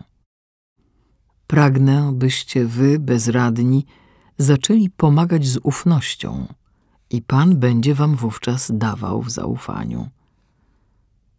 Pragnę, 1.47 2.13
byście 2.13 2.67
wy, 2.67 2.99
bezradni, 2.99 3.87
zaczęli 4.39 4.91
pomagać 4.91 5.47
z 5.47 5.59
ufnością 5.63 6.47
i 7.11 7.23
Pan 7.23 7.57
będzie 7.57 7.95
wam 7.95 8.17
wówczas 8.17 8.71
dawał 8.75 9.23
w 9.23 9.31
zaufaniu. 9.31 10.09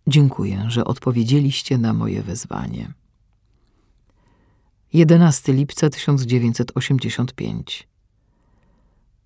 Dziękuję, 0.07 0.65
że 0.67 0.85
odpowiedzieliście 0.85 1.77
na 1.77 1.93
moje 1.93 2.23
wezwanie. 2.23 2.93
11 4.93 5.53
lipca 5.53 5.89
1985 5.89 7.87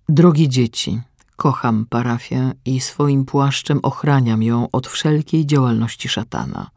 Drogie 0.08 0.48
dzieci, 0.48 1.00
kocham 1.36 1.86
parafię 1.90 2.52
i 2.64 2.80
swoim 2.80 3.24
płaszczem 3.24 3.80
ochraniam 3.82 4.42
ją 4.42 4.70
od 4.70 4.86
wszelkiej 4.86 5.46
działalności 5.46 6.08
szatana. 6.08 6.70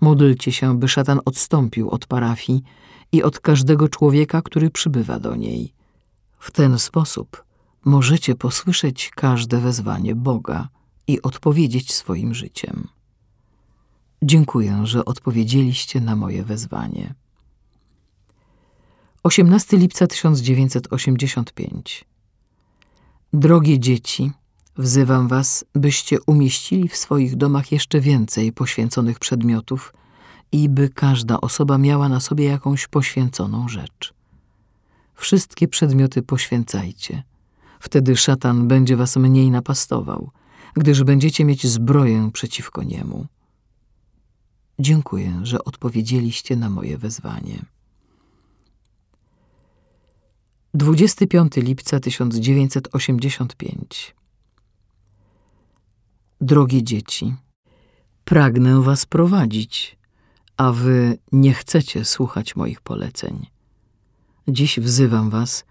Módlcie 0.00 0.52
się, 0.52 0.78
by 0.78 0.88
szatan 0.88 1.20
odstąpił 1.24 1.90
od 1.90 2.06
parafii 2.06 2.62
i 3.12 3.22
od 3.22 3.40
każdego 3.40 3.88
człowieka, 3.88 4.42
który 4.42 4.70
przybywa 4.70 5.20
do 5.20 5.36
niej. 5.36 5.72
W 6.38 6.50
ten 6.50 6.78
sposób 6.78 7.44
możecie 7.84 8.34
posłyszeć 8.34 9.10
każde 9.16 9.58
wezwanie 9.60 10.14
Boga 10.14 10.68
i 11.06 11.22
odpowiedzieć 11.22 11.94
swoim 11.94 12.34
życiem. 12.34 12.88
Dziękuję, 14.22 14.80
że 14.84 15.04
odpowiedzieliście 15.04 16.00
na 16.00 16.16
moje 16.16 16.44
wezwanie. 16.44 17.14
18 19.22 19.76
lipca 19.76 20.06
1985 20.06 22.04
Drogie 23.32 23.78
dzieci, 23.78 24.32
wzywam 24.76 25.28
was, 25.28 25.64
byście 25.74 26.20
umieścili 26.26 26.88
w 26.88 26.96
swoich 26.96 27.36
domach 27.36 27.72
jeszcze 27.72 28.00
więcej 28.00 28.52
poświęconych 28.52 29.18
przedmiotów 29.18 29.92
i 30.52 30.68
by 30.68 30.88
każda 30.88 31.40
osoba 31.40 31.78
miała 31.78 32.08
na 32.08 32.20
sobie 32.20 32.44
jakąś 32.44 32.86
poświęconą 32.86 33.68
rzecz. 33.68 34.14
Wszystkie 35.14 35.68
przedmioty 35.68 36.22
poświęcajcie. 36.22 37.22
Wtedy 37.80 38.16
szatan 38.16 38.68
będzie 38.68 38.96
was 38.96 39.16
mniej 39.16 39.50
napastował, 39.50 40.30
gdyż 40.74 41.04
będziecie 41.04 41.44
mieć 41.44 41.66
zbroję 41.66 42.30
przeciwko 42.32 42.82
niemu. 42.82 43.26
Dziękuję, 44.78 45.40
że 45.42 45.64
odpowiedzieliście 45.64 46.56
na 46.56 46.70
moje 46.70 46.98
wezwanie. 46.98 47.64
25 50.74 51.56
lipca 51.56 52.00
1985 52.00 54.14
Drogie 56.40 56.82
dzieci, 56.82 57.34
pragnę 58.24 58.82
was 58.82 59.06
prowadzić, 59.06 59.97
a 60.58 60.72
wy 60.72 61.18
nie 61.32 61.54
chcecie 61.54 62.04
słuchać 62.04 62.56
moich 62.56 62.80
poleceń. 62.80 63.46
Dziś 64.48 64.80
wzywam 64.80 65.30
was, 65.30 65.64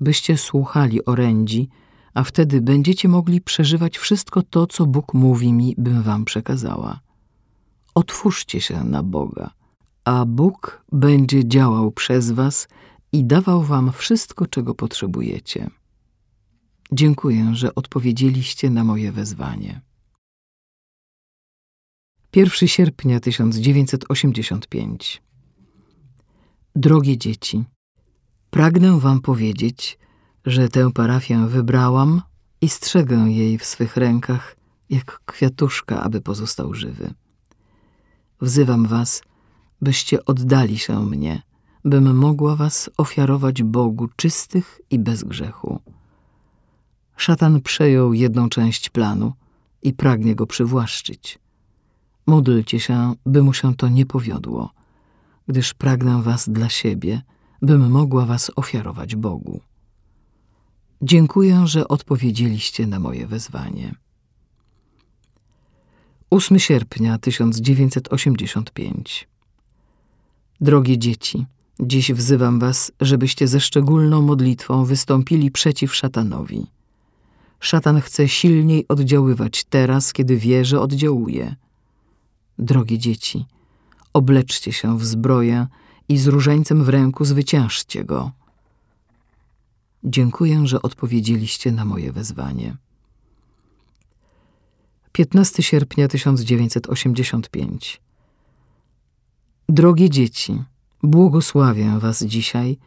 byście 0.00 0.36
słuchali 0.36 1.04
orędzi, 1.04 1.68
a 2.14 2.24
wtedy 2.24 2.60
będziecie 2.60 3.08
mogli 3.08 3.40
przeżywać 3.40 3.98
wszystko 3.98 4.42
to, 4.42 4.66
co 4.66 4.86
Bóg 4.86 5.14
mówi 5.14 5.52
mi, 5.52 5.74
bym 5.78 6.02
wam 6.02 6.24
przekazała. 6.24 7.00
Otwórzcie 7.94 8.60
się 8.60 8.84
na 8.84 9.02
Boga, 9.02 9.50
a 10.04 10.24
Bóg 10.24 10.84
będzie 10.92 11.48
działał 11.48 11.90
przez 11.90 12.30
was 12.30 12.68
i 13.12 13.24
dawał 13.24 13.62
wam 13.62 13.92
wszystko, 13.92 14.46
czego 14.46 14.74
potrzebujecie. 14.74 15.70
Dziękuję, 16.92 17.50
że 17.54 17.74
odpowiedzieliście 17.74 18.70
na 18.70 18.84
moje 18.84 19.12
wezwanie. 19.12 19.80
1 22.36 22.68
sierpnia 22.68 23.20
1985 23.20 25.22
Drogie 26.76 27.18
dzieci, 27.18 27.64
pragnę 28.50 29.00
wam 29.00 29.20
powiedzieć, 29.20 29.98
że 30.44 30.68
tę 30.68 30.92
parafię 30.92 31.46
wybrałam 31.46 32.22
i 32.60 32.68
strzegę 32.68 33.16
jej 33.16 33.58
w 33.58 33.64
swych 33.64 33.96
rękach, 33.96 34.56
jak 34.90 35.20
kwiatuszka, 35.24 36.02
aby 36.02 36.20
pozostał 36.20 36.74
żywy. 36.74 37.14
Wzywam 38.40 38.86
was, 38.86 39.22
byście 39.80 40.24
oddali 40.24 40.78
się 40.78 41.06
mnie, 41.06 41.42
bym 41.84 42.16
mogła 42.16 42.56
was 42.56 42.90
ofiarować 42.96 43.62
Bogu 43.62 44.08
czystych 44.16 44.80
i 44.90 44.98
bez 44.98 45.24
grzechu. 45.24 45.80
Szatan 47.16 47.60
przejął 47.60 48.14
jedną 48.14 48.48
część 48.48 48.90
planu 48.90 49.32
i 49.82 49.92
pragnie 49.92 50.34
go 50.34 50.46
przywłaszczyć. 50.46 51.43
Módlcie 52.26 52.80
się, 52.80 53.14
by 53.26 53.42
mu 53.42 53.52
się 53.52 53.74
to 53.74 53.88
nie 53.88 54.06
powiodło, 54.06 54.70
gdyż 55.48 55.74
pragnę 55.74 56.22
was 56.22 56.48
dla 56.48 56.68
siebie, 56.68 57.22
bym 57.62 57.90
mogła 57.90 58.26
was 58.26 58.50
ofiarować 58.56 59.16
Bogu. 59.16 59.60
Dziękuję, 61.02 61.66
że 61.66 61.88
odpowiedzieliście 61.88 62.86
na 62.86 63.00
moje 63.00 63.26
wezwanie. 63.26 63.94
8 66.30 66.58
sierpnia 66.58 67.18
1985 67.18 69.28
Drogie 70.60 70.98
dzieci, 70.98 71.46
dziś 71.80 72.12
wzywam 72.12 72.58
was, 72.58 72.92
żebyście 73.00 73.48
ze 73.48 73.60
szczególną 73.60 74.22
modlitwą 74.22 74.84
wystąpili 74.84 75.50
przeciw 75.50 75.94
szatanowi. 75.94 76.66
Szatan 77.60 78.00
chce 78.00 78.28
silniej 78.28 78.88
oddziaływać 78.88 79.64
teraz, 79.64 80.12
kiedy 80.12 80.36
wie, 80.36 80.64
że 80.64 80.80
oddziałuje. 80.80 81.56
Drogie 82.58 82.98
dzieci, 82.98 83.46
obleczcie 84.12 84.72
się 84.72 84.98
w 84.98 85.04
zbroję 85.04 85.66
i 86.08 86.18
z 86.18 86.26
różańcem 86.26 86.84
w 86.84 86.88
ręku 86.88 87.24
zwyciężcie 87.24 88.04
go. 88.04 88.30
Dziękuję, 90.04 90.66
że 90.66 90.82
odpowiedzieliście 90.82 91.72
na 91.72 91.84
moje 91.84 92.12
wezwanie. 92.12 92.76
15 95.12 95.62
sierpnia 95.62 96.08
1985 96.08 98.00
Drogie 99.68 100.10
dzieci, 100.10 100.62
błogosławię 101.02 101.98
was 101.98 102.22
dzisiaj 102.22 102.78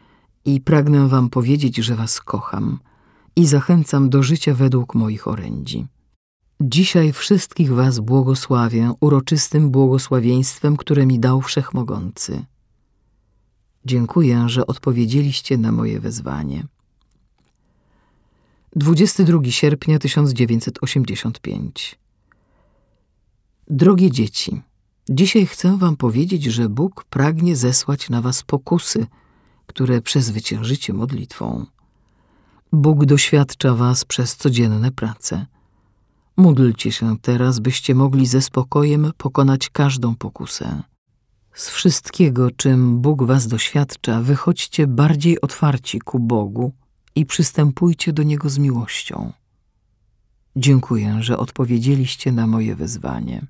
i 0.45 0.61
pragnę 0.61 1.07
wam 1.07 1.29
powiedzieć, 1.29 1.77
że 1.77 1.95
was 1.95 2.21
kocham 2.21 2.79
i 3.35 3.47
zachęcam 3.47 4.09
do 4.09 4.23
życia 4.23 4.53
według 4.53 4.95
moich 4.95 5.27
orędzi. 5.27 5.87
Dzisiaj 6.61 7.13
wszystkich 7.13 7.73
was 7.73 7.99
błogosławię 7.99 8.93
uroczystym 8.99 9.71
błogosławieństwem, 9.71 10.77
które 10.77 11.05
mi 11.05 11.19
dał 11.19 11.41
Wszechmogący. 11.41 12.45
Dziękuję, 13.85 14.49
że 14.49 14.67
odpowiedzieliście 14.67 15.57
na 15.57 15.71
moje 15.71 15.99
wezwanie. 15.99 16.67
22 18.75 19.51
sierpnia 19.51 19.99
1985 19.99 21.99
Drogie 23.67 24.11
dzieci, 24.11 24.61
dzisiaj 25.09 25.45
chcę 25.45 25.77
wam 25.77 25.97
powiedzieć, 25.97 26.43
że 26.43 26.69
Bóg 26.69 27.03
pragnie 27.03 27.55
zesłać 27.55 28.09
na 28.09 28.21
was 28.21 28.43
pokusy, 28.43 29.07
które 29.65 30.01
przezwyciężycie 30.01 30.93
modlitwą. 30.93 31.65
Bóg 32.71 33.05
doświadcza 33.05 33.75
was 33.75 34.05
przez 34.05 34.35
codzienne 34.35 34.91
prace. 34.91 35.45
Módlcie 36.37 36.91
się 36.91 37.17
teraz, 37.19 37.59
byście 37.59 37.95
mogli 37.95 38.25
ze 38.25 38.41
spokojem 38.41 39.11
pokonać 39.17 39.69
każdą 39.69 40.15
pokusę. 40.15 40.83
Z 41.53 41.69
wszystkiego, 41.69 42.51
czym 42.51 43.01
Bóg 43.01 43.23
was 43.23 43.47
doświadcza, 43.47 44.21
wychodźcie 44.21 44.87
bardziej 44.87 45.41
otwarci 45.41 45.99
ku 45.99 46.19
Bogu 46.19 46.71
i 47.15 47.25
przystępujcie 47.25 48.13
do 48.13 48.23
Niego 48.23 48.49
z 48.49 48.57
miłością. 48.57 49.31
Dziękuję, 50.55 51.17
że 51.19 51.37
odpowiedzieliście 51.37 52.31
na 52.31 52.47
moje 52.47 52.75
wezwanie. 52.75 53.47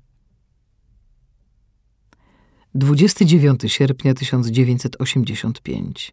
29 2.74 3.60
sierpnia 3.66 4.14
1985 4.14 6.12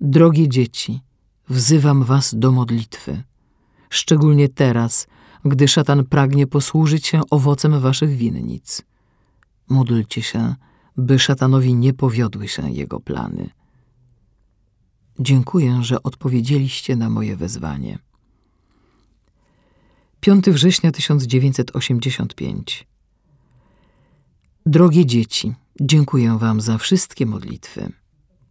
Drogie 0.00 0.48
dzieci, 0.48 1.00
wzywam 1.48 2.04
was 2.04 2.34
do 2.34 2.52
modlitwy, 2.52 3.22
szczególnie 3.90 4.48
teraz, 4.48 5.06
gdy 5.48 5.68
szatan 5.68 6.04
pragnie 6.04 6.46
posłużyć 6.46 7.06
się 7.06 7.20
owocem 7.30 7.80
waszych 7.80 8.16
winnic. 8.16 8.82
Módlcie 9.68 10.22
się, 10.22 10.54
by 10.96 11.18
szatanowi 11.18 11.74
nie 11.74 11.92
powiodły 11.94 12.48
się 12.48 12.70
jego 12.70 13.00
plany. 13.00 13.50
Dziękuję, 15.18 15.78
że 15.82 16.02
odpowiedzieliście 16.02 16.96
na 16.96 17.10
moje 17.10 17.36
wezwanie. 17.36 17.98
5 20.20 20.44
września 20.44 20.92
1985 20.92 22.86
Drogie 24.66 25.06
dzieci, 25.06 25.54
dziękuję 25.80 26.38
wam 26.38 26.60
za 26.60 26.78
wszystkie 26.78 27.26
modlitwy. 27.26 27.92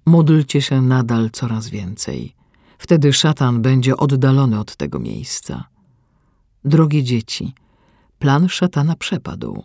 Módlcie 0.05 0.61
się 0.61 0.81
nadal 0.81 1.29
coraz 1.31 1.69
więcej. 1.69 2.35
Wtedy 2.77 3.13
szatan 3.13 3.61
będzie 3.61 3.97
oddalony 3.97 4.59
od 4.59 4.75
tego 4.75 4.99
miejsca. 4.99 5.74
Drogie 6.65 7.03
dzieci, 7.03 7.53
plan 8.19 8.49
szatana 8.49 8.95
przepadł. 8.95 9.63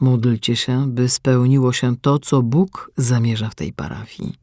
Módlcie 0.00 0.56
się, 0.56 0.90
by 0.90 1.08
spełniło 1.08 1.72
się 1.72 1.96
to, 1.96 2.18
co 2.18 2.42
Bóg 2.42 2.90
zamierza 2.96 3.50
w 3.50 3.54
tej 3.54 3.72
parafii. 3.72 4.38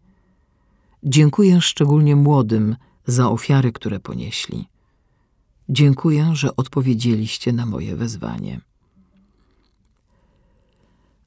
Dziękuję 1.04 1.62
szczególnie 1.62 2.16
młodym 2.16 2.76
za 3.06 3.30
ofiary, 3.30 3.72
które 3.72 4.00
ponieśli. 4.00 4.68
Dziękuję, 5.70 6.32
że 6.34 6.56
odpowiedzieliście 6.56 7.54
na 7.54 7.66
moje 7.66 7.96
wezwanie. 7.96 8.62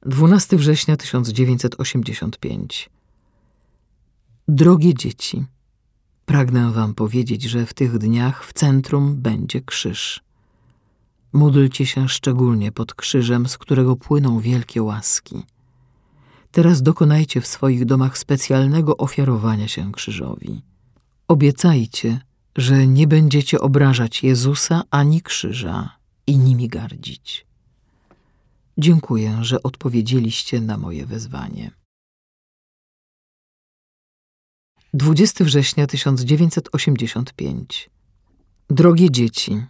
12 0.05 0.57
września 0.57 0.97
1985 0.97 2.89
Drogie 4.47 4.93
dzieci, 4.93 5.45
pragnę 6.25 6.71
wam 6.71 6.93
powiedzieć, 6.95 7.43
że 7.43 7.65
w 7.65 7.73
tych 7.73 7.97
dniach 7.97 8.45
w 8.45 8.53
centrum 8.53 9.15
będzie 9.15 9.61
krzyż. 9.61 10.23
Módlcie 11.33 11.85
się 11.85 12.09
szczególnie 12.09 12.71
pod 12.71 12.93
krzyżem, 12.93 13.47
z 13.47 13.57
którego 13.57 13.95
płyną 13.95 14.39
wielkie 14.39 14.83
łaski. 14.83 15.43
Teraz 16.51 16.81
dokonajcie 16.81 17.41
w 17.41 17.47
swoich 17.47 17.85
domach 17.85 18.17
specjalnego 18.17 18.97
ofiarowania 18.97 19.67
się 19.67 19.91
krzyżowi. 19.91 20.61
Obiecajcie, 21.27 22.19
że 22.55 22.87
nie 22.87 23.07
będziecie 23.07 23.59
obrażać 23.59 24.23
Jezusa 24.23 24.83
ani 24.91 25.21
krzyża 25.21 25.97
i 26.27 26.37
nimi 26.37 26.67
gardzić. 26.67 27.45
Dziękuję, 28.77 29.37
że 29.41 29.63
odpowiedzieliście 29.63 30.61
na 30.61 30.77
moje 30.77 31.05
wezwanie. 31.05 31.71
20 34.93 35.43
września 35.43 35.87
1985 35.87 37.89
Drogie 38.69 39.11
dzieci, 39.11 39.65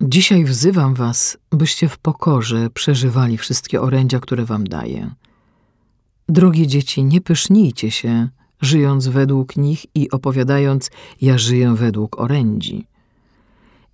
dzisiaj 0.00 0.44
wzywam 0.44 0.94
was, 0.94 1.38
byście 1.50 1.88
w 1.88 1.98
pokorze 1.98 2.70
przeżywali 2.70 3.38
wszystkie 3.38 3.80
orędzia, 3.80 4.20
które 4.20 4.44
wam 4.44 4.64
daję. 4.64 5.10
Drogie 6.28 6.66
dzieci, 6.66 7.04
nie 7.04 7.20
pysznijcie 7.20 7.90
się, 7.90 8.28
żyjąc 8.60 9.08
według 9.08 9.56
nich 9.56 9.86
i 9.94 10.10
opowiadając, 10.10 10.90
ja 11.20 11.38
żyję 11.38 11.74
według 11.74 12.20
orędzi. 12.20 12.86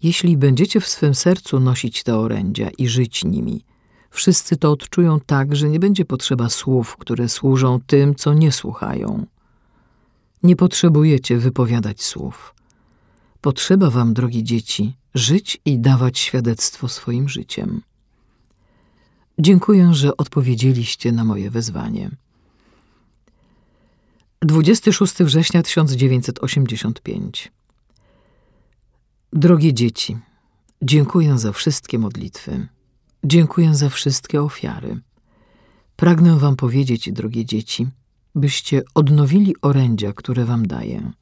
Jeśli 0.03 0.37
będziecie 0.37 0.81
w 0.81 0.88
swym 0.88 1.14
sercu 1.14 1.61
nosić 1.61 2.03
te 2.03 2.19
orędzia 2.19 2.71
i 2.79 2.88
żyć 2.88 3.25
nimi, 3.25 3.64
wszyscy 4.11 4.57
to 4.57 4.71
odczują 4.71 5.21
tak, 5.21 5.57
że 5.57 5.69
nie 5.69 5.81
będzie 5.81 6.05
potrzeba 6.05 6.49
słów, 6.49 6.97
które 6.97 7.29
służą 7.29 7.81
tym, 7.87 8.14
co 8.14 8.35
nie 8.35 8.53
słuchają. 8.53 9.27
Nie 10.42 10.57
potrzebujecie 10.57 11.38
wypowiadać 11.38 12.03
słów. 12.03 12.56
Potrzeba 13.47 13.91
wam, 13.91 14.15
drogie 14.15 14.43
dzieci, 14.43 14.97
żyć 15.15 15.61
i 15.65 15.79
dawać 15.79 16.19
świadectwo 16.19 16.89
swoim 16.89 17.29
życiem. 17.29 17.83
Dziękuję, 19.39 19.95
że 19.95 20.17
odpowiedzieliście 20.17 21.13
na 21.13 21.25
moje 21.25 21.51
wezwanie. 21.51 22.11
26 24.43 25.15
września 25.15 25.63
1985 25.63 27.53
Drogie 29.33 29.75
dzieci, 29.75 30.19
dziękuję 30.83 31.39
za 31.39 31.53
wszystkie 31.53 31.99
modlitwy. 31.99 32.69
Dziękuję 33.25 33.75
za 33.75 33.89
wszystkie 33.89 34.43
ofiary. 34.43 35.01
Pragnę 35.97 36.39
wam 36.39 36.57
powiedzieć, 36.57 37.13
drogie 37.13 37.45
dzieci, 37.45 37.87
byście 38.35 38.83
odnowili 38.95 39.55
orędzia, 39.63 40.13
które 40.13 40.45
wam 40.45 40.67
daję. 40.67 41.13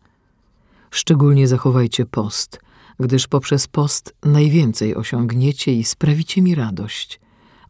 Szczególnie 0.94 1.48
zachowajcie 1.48 2.06
post, 2.06 2.60
gdyż 3.00 3.26
poprzez 3.28 3.66
post 3.68 4.14
najwięcej 4.24 4.94
osiągniecie 4.94 5.72
i 5.72 5.84
sprawicie 5.84 6.42
mi 6.42 6.54
radość, 6.54 7.20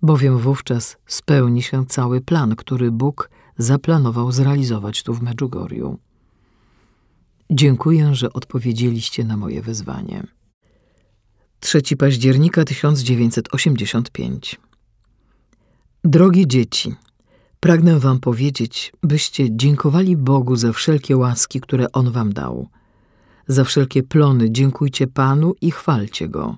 bowiem 0.02 0.38
wówczas 0.38 0.96
spełni 1.06 1.62
się 1.62 1.86
cały 1.86 2.20
plan, 2.20 2.56
który 2.56 2.90
Bóg 2.90 3.30
zaplanował 3.58 4.32
zrealizować 4.32 5.02
tu 5.02 5.14
w 5.14 5.22
Medjugorju. 5.22 5.98
Dziękuję, 7.50 8.14
że 8.14 8.32
odpowiedzieliście 8.32 9.24
na 9.24 9.36
moje 9.36 9.62
wezwanie. 9.62 10.26
3 11.60 11.82
października 11.98 12.64
1985 12.64 14.60
Drogie 16.04 16.46
dzieci, 16.46 16.94
pragnę 17.60 17.98
wam 17.98 18.20
powiedzieć, 18.20 18.92
byście 19.02 19.56
dziękowali 19.56 20.16
Bogu 20.16 20.56
za 20.56 20.72
wszelkie 20.72 21.16
łaski, 21.16 21.60
które 21.60 21.92
On 21.92 22.10
wam 22.10 22.32
dał. 22.32 22.68
Za 23.48 23.64
wszelkie 23.64 24.02
plony 24.02 24.50
dziękujcie 24.50 25.06
Panu 25.06 25.54
i 25.60 25.70
chwalcie 25.70 26.28
Go. 26.28 26.56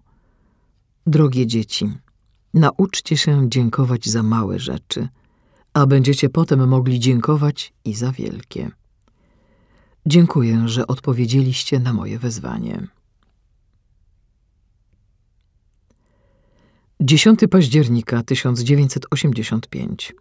Drogie 1.07 1.47
dzieci, 1.47 1.93
nauczcie 2.55 3.17
się 3.17 3.51
dziękować 3.51 4.09
za 4.09 4.23
małe 4.23 4.59
rzeczy– 4.59 5.09
a 5.77 5.87
będziecie 5.87 6.29
potem 6.29 6.69
mogli 6.69 7.01
dziękować 7.01 7.73
i 7.85 7.95
za 7.95 8.13
wielkie. 8.13 8.71
Dziękuję, 10.07 10.69
że 10.69 10.87
odpowiedzieliście 10.87 11.81
na 11.81 11.93
moje 11.93 12.19
wezwanie. 12.19 12.87
10 17.01 17.41
października 17.51 18.23
1985 18.23 20.15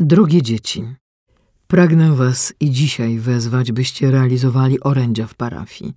Drogie 0.00 0.42
dzieci, 0.42 0.94
pragnę 1.66 2.16
was 2.16 2.54
i 2.60 2.70
dzisiaj 2.70 3.18
wezwać, 3.18 3.72
byście 3.72 4.10
realizowali 4.10 4.80
orędzia 4.80 5.26
w 5.26 5.34
parafii. 5.34 5.94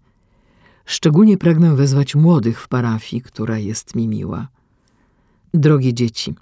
Szczególnie 0.86 1.38
pragnę 1.38 1.76
wezwać 1.76 2.16
młodych 2.16 2.62
w 2.62 2.68
parafii, 2.68 3.22
która 3.22 3.58
jest 3.58 3.96
mi 3.96 4.08
miła. 4.08 4.48
Drogie 5.54 5.94
dzieci, 5.94 6.36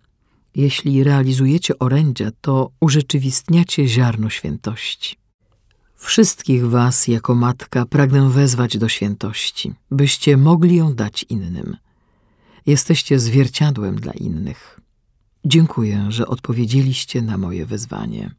jeśli 0.55 1.03
realizujecie 1.03 1.79
orędzia, 1.79 2.31
to 2.41 2.71
urzeczywistniacie 2.79 3.87
ziarno 3.87 4.29
świętości. 4.29 5.15
Wszystkich 5.95 6.69
was 6.69 7.07
jako 7.07 7.35
matka 7.35 7.85
pragnę 7.85 8.29
wezwać 8.29 8.77
do 8.77 8.89
świętości, 8.89 9.73
byście 9.91 10.37
mogli 10.37 10.75
ją 10.75 10.95
dać 10.95 11.25
innym. 11.29 11.77
Jesteście 12.65 13.19
zwierciadłem 13.19 13.95
dla 13.95 14.13
innych. 14.13 14.79
Dziękuję, 15.45 16.05
że 16.09 16.27
odpowiedzieliście 16.27 17.21
na 17.21 17.37
moje 17.37 17.65
wezwanie. 17.65 18.35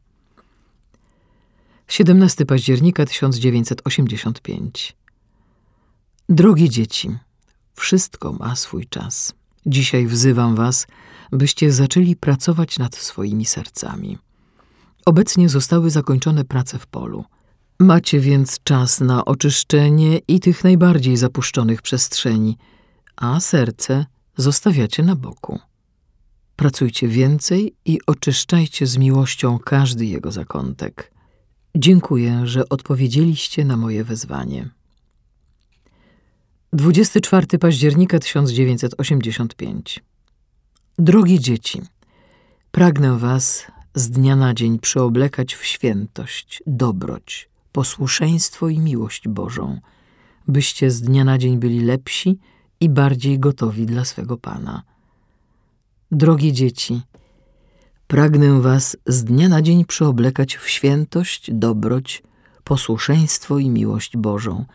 17 1.89 2.45
października 2.45 3.05
1985 3.05 4.97
Drogie 6.29 6.69
dzieci, 6.69 7.17
wszystko 7.73 8.33
ma 8.33 8.55
swój 8.55 8.87
czas. 8.87 9.33
Dzisiaj 9.65 10.07
wzywam 10.07 10.55
was, 10.55 10.87
byście 11.31 11.71
zaczęli 11.71 12.15
pracować 12.15 12.79
nad 12.79 12.95
swoimi 12.95 13.45
sercami. 13.45 14.17
Obecnie 15.05 15.49
zostały 15.49 15.89
zakończone 15.89 16.45
prace 16.45 16.79
w 16.79 16.87
polu. 16.87 17.25
Macie 17.79 18.19
więc 18.19 18.59
czas 18.63 19.01
na 19.01 19.25
oczyszczenie 19.25 20.19
i 20.27 20.39
tych 20.39 20.63
najbardziej 20.63 21.17
zapuszczonych 21.17 21.81
przestrzeni, 21.81 22.57
a 23.15 23.39
serce 23.39 24.05
zostawiacie 24.37 25.03
na 25.03 25.15
boku. 25.15 25.59
Pracujcie 26.55 27.07
więcej 27.07 27.75
i 27.85 27.99
oczyszczajcie 28.07 28.87
z 28.87 28.97
miłością 28.97 29.59
każdy 29.59 30.05
jego 30.05 30.31
zakątek. 30.31 31.18
Dziękuję, 31.81 32.41
że 32.43 32.69
odpowiedzieliście 32.69 33.65
na 33.65 33.77
moje 33.77 34.03
wezwanie. 34.03 34.69
24 36.73 37.59
października 37.59 38.19
1985 38.19 40.03
Drogie 40.97 41.39
dzieci, 41.39 41.81
pragnę 42.71 43.17
was 43.17 43.65
z 43.95 44.09
dnia 44.09 44.35
na 44.35 44.53
dzień 44.53 44.79
przyoblekać 44.79 45.55
w 45.55 45.65
świętość, 45.65 46.63
dobroć, 46.67 47.49
posłuszeństwo 47.71 48.69
i 48.69 48.79
miłość 48.79 49.27
Bożą, 49.27 49.79
byście 50.47 50.91
z 50.91 51.01
dnia 51.01 51.23
na 51.23 51.37
dzień 51.37 51.57
byli 51.57 51.79
lepsi 51.79 52.37
i 52.79 52.89
bardziej 52.89 53.39
gotowi 53.39 53.85
dla 53.85 54.05
swego 54.05 54.37
Pana. 54.37 54.83
Drogie 56.11 56.53
dzieci, 56.53 57.01
pragnę 58.09 58.61
was 58.61 58.97
z 59.05 59.23
dnia 59.23 59.49
na 59.49 59.61
dzień 59.61 59.85
przyoblekać 59.85 60.55
w 60.55 60.69
świętość, 60.69 61.51
dobroć, 61.53 62.23
posłuszeństwo 62.63 63.59
i 63.59 63.69
miłość 63.69 64.17
Bożą, 64.17 64.65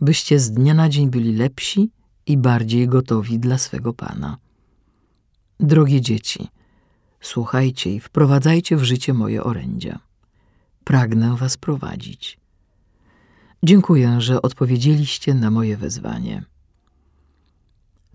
byście 0.00 0.38
z 0.38 0.50
dnia 0.50 0.74
na 0.74 0.88
dzień 0.88 1.10
byli 1.10 1.36
lepsi 1.36 1.90
i 2.26 2.36
bardziej 2.36 2.88
gotowi 2.88 3.38
dla 3.38 3.58
swego 3.58 3.92
Pana. 3.92 4.38
Drogie 5.60 6.00
dzieci, 6.00 6.48
słuchajcie 7.20 7.94
i 7.94 8.00
wprowadzajcie 8.00 8.76
w 8.76 8.84
życie 8.84 9.14
moje 9.14 9.44
orędzia. 9.44 9.98
Pragnę 10.84 11.36
was 11.36 11.56
prowadzić. 11.56 12.38
Dziękuję, 13.62 14.20
że 14.20 14.42
odpowiedzieliście 14.42 15.34
na 15.34 15.50
moje 15.50 15.76
wezwanie. 15.76 16.44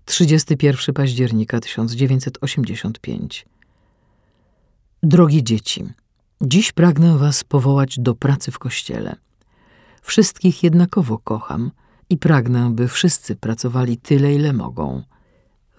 31 0.04 0.94
października 0.94 1.60
1985 1.60 3.46
Drogie 5.02 5.42
dzieci, 5.42 5.84
dziś 6.40 6.72
pragnę 6.72 7.18
was 7.18 7.44
powołać 7.44 7.98
do 7.98 8.14
pracy 8.14 8.50
w 8.50 8.58
kościele. 8.58 9.16
Wszystkich 10.02 10.62
jednakowo 10.62 11.18
kocham 11.18 11.70
i 12.10 12.18
pragnę, 12.18 12.70
by 12.70 12.88
wszyscy 12.88 13.36
pracowali 13.36 13.96
tyle, 13.96 14.34
ile 14.34 14.52
mogą. 14.52 15.02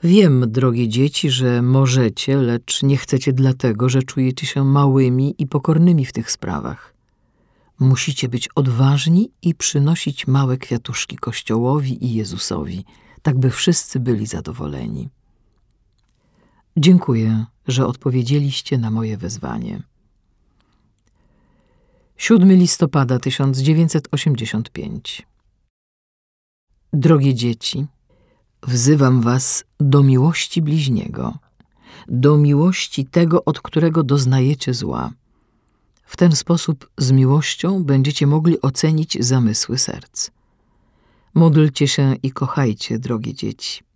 Wiem, 0.04 0.46
drogie 0.48 0.88
dzieci, 0.88 1.30
że 1.30 1.62
możecie, 1.62 2.38
lecz 2.38 2.84
nie 2.84 2.98
chcecie 2.98 3.34
dlatego, 3.34 3.90
że 3.90 4.04
czujecie 4.04 4.48
się 4.48 4.64
małymi 4.64 5.36
i 5.38 5.48
pokornymi 5.48 6.06
w 6.06 6.14
tych 6.14 6.32
sprawach. 6.32 6.94
Musicie 7.80 8.30
być 8.30 8.50
odważni 8.56 9.32
i 9.42 9.56
przynosić 9.56 10.28
małe 10.28 10.58
kwiatuszki 10.58 11.18
Kościołowi 11.18 12.06
i 12.06 12.14
Jezusowi, 12.14 12.86
tak 13.22 13.40
by 13.40 13.50
wszyscy 13.50 14.00
byli 14.00 14.26
zadowoleni. 14.26 15.10
Dziękuję, 16.78 17.46
że 17.68 17.88
odpowiedzieliście 17.88 18.78
na 18.78 18.92
moje 18.92 19.18
wezwanie. 19.18 19.84
7 22.18 22.52
listopada 22.52 23.20
1985 23.20 25.28
Drogie 26.94 27.36
dzieci, 27.36 27.86
wzywam 28.64 29.22
was 29.22 29.64
do 29.80 30.04
miłości 30.04 30.62
bliźniego, 30.62 31.38
do 32.08 32.38
miłości 32.38 33.06
tego, 33.06 33.46
od 33.46 33.62
którego 33.62 34.04
doznajecie 34.04 34.74
zła. 34.74 35.12
W 36.06 36.18
ten 36.18 36.36
sposób 36.36 36.90
z 36.98 37.12
miłością 37.12 37.84
będziecie 37.84 38.28
mogli 38.28 38.62
ocenić 38.62 39.18
zamysły 39.20 39.78
serc. 39.78 40.32
Módlcie 41.34 41.88
się 41.88 42.16
i 42.24 42.32
kochajcie, 42.32 43.00
drogie 43.00 43.34
dzieci. 43.34 43.91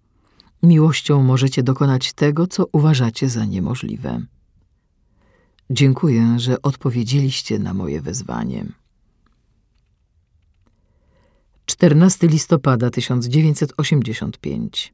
Miłością 0.63 1.23
możecie 1.23 1.63
dokonać 1.63 2.13
tego, 2.13 2.47
co 2.47 2.65
uważacie 2.71 3.29
za 3.29 3.45
niemożliwe. 3.45 4.21
Dziękuję, 5.69 6.39
że 6.39 6.61
odpowiedzieliście 6.61 7.59
na 7.59 7.73
moje 7.73 8.01
wezwanie. 8.01 8.65
14 11.65 12.27
listopada 12.27 12.89
1985 12.89 14.93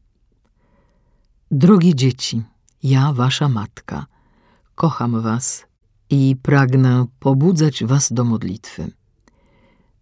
Drogie 1.52 1.96
dzieci, 1.96 2.42
ja, 2.84 3.14
wasza 3.14 3.50
matka, 3.50 4.06
kocham 4.76 5.22
was 5.22 5.66
i 6.10 6.36
pragnę 6.42 7.06
pobudzać 7.20 7.84
was 7.84 8.14
do 8.14 8.24
modlitwy. 8.24 8.92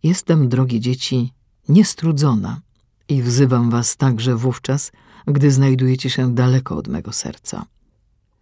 Jestem, 0.04 0.50
drogie 0.50 0.80
dzieci, 0.80 1.34
niestrudzona 1.69 2.62
i 3.08 3.22
wzywam 3.22 3.69
was 3.69 3.98
także 3.98 4.36
wówczas, 4.36 4.91
gdy 5.27 5.51
znajdujecie 5.51 6.10
się 6.10 6.36
daleko 6.36 6.77
od 6.77 6.88
mego 6.88 7.13
serca. 7.13 7.65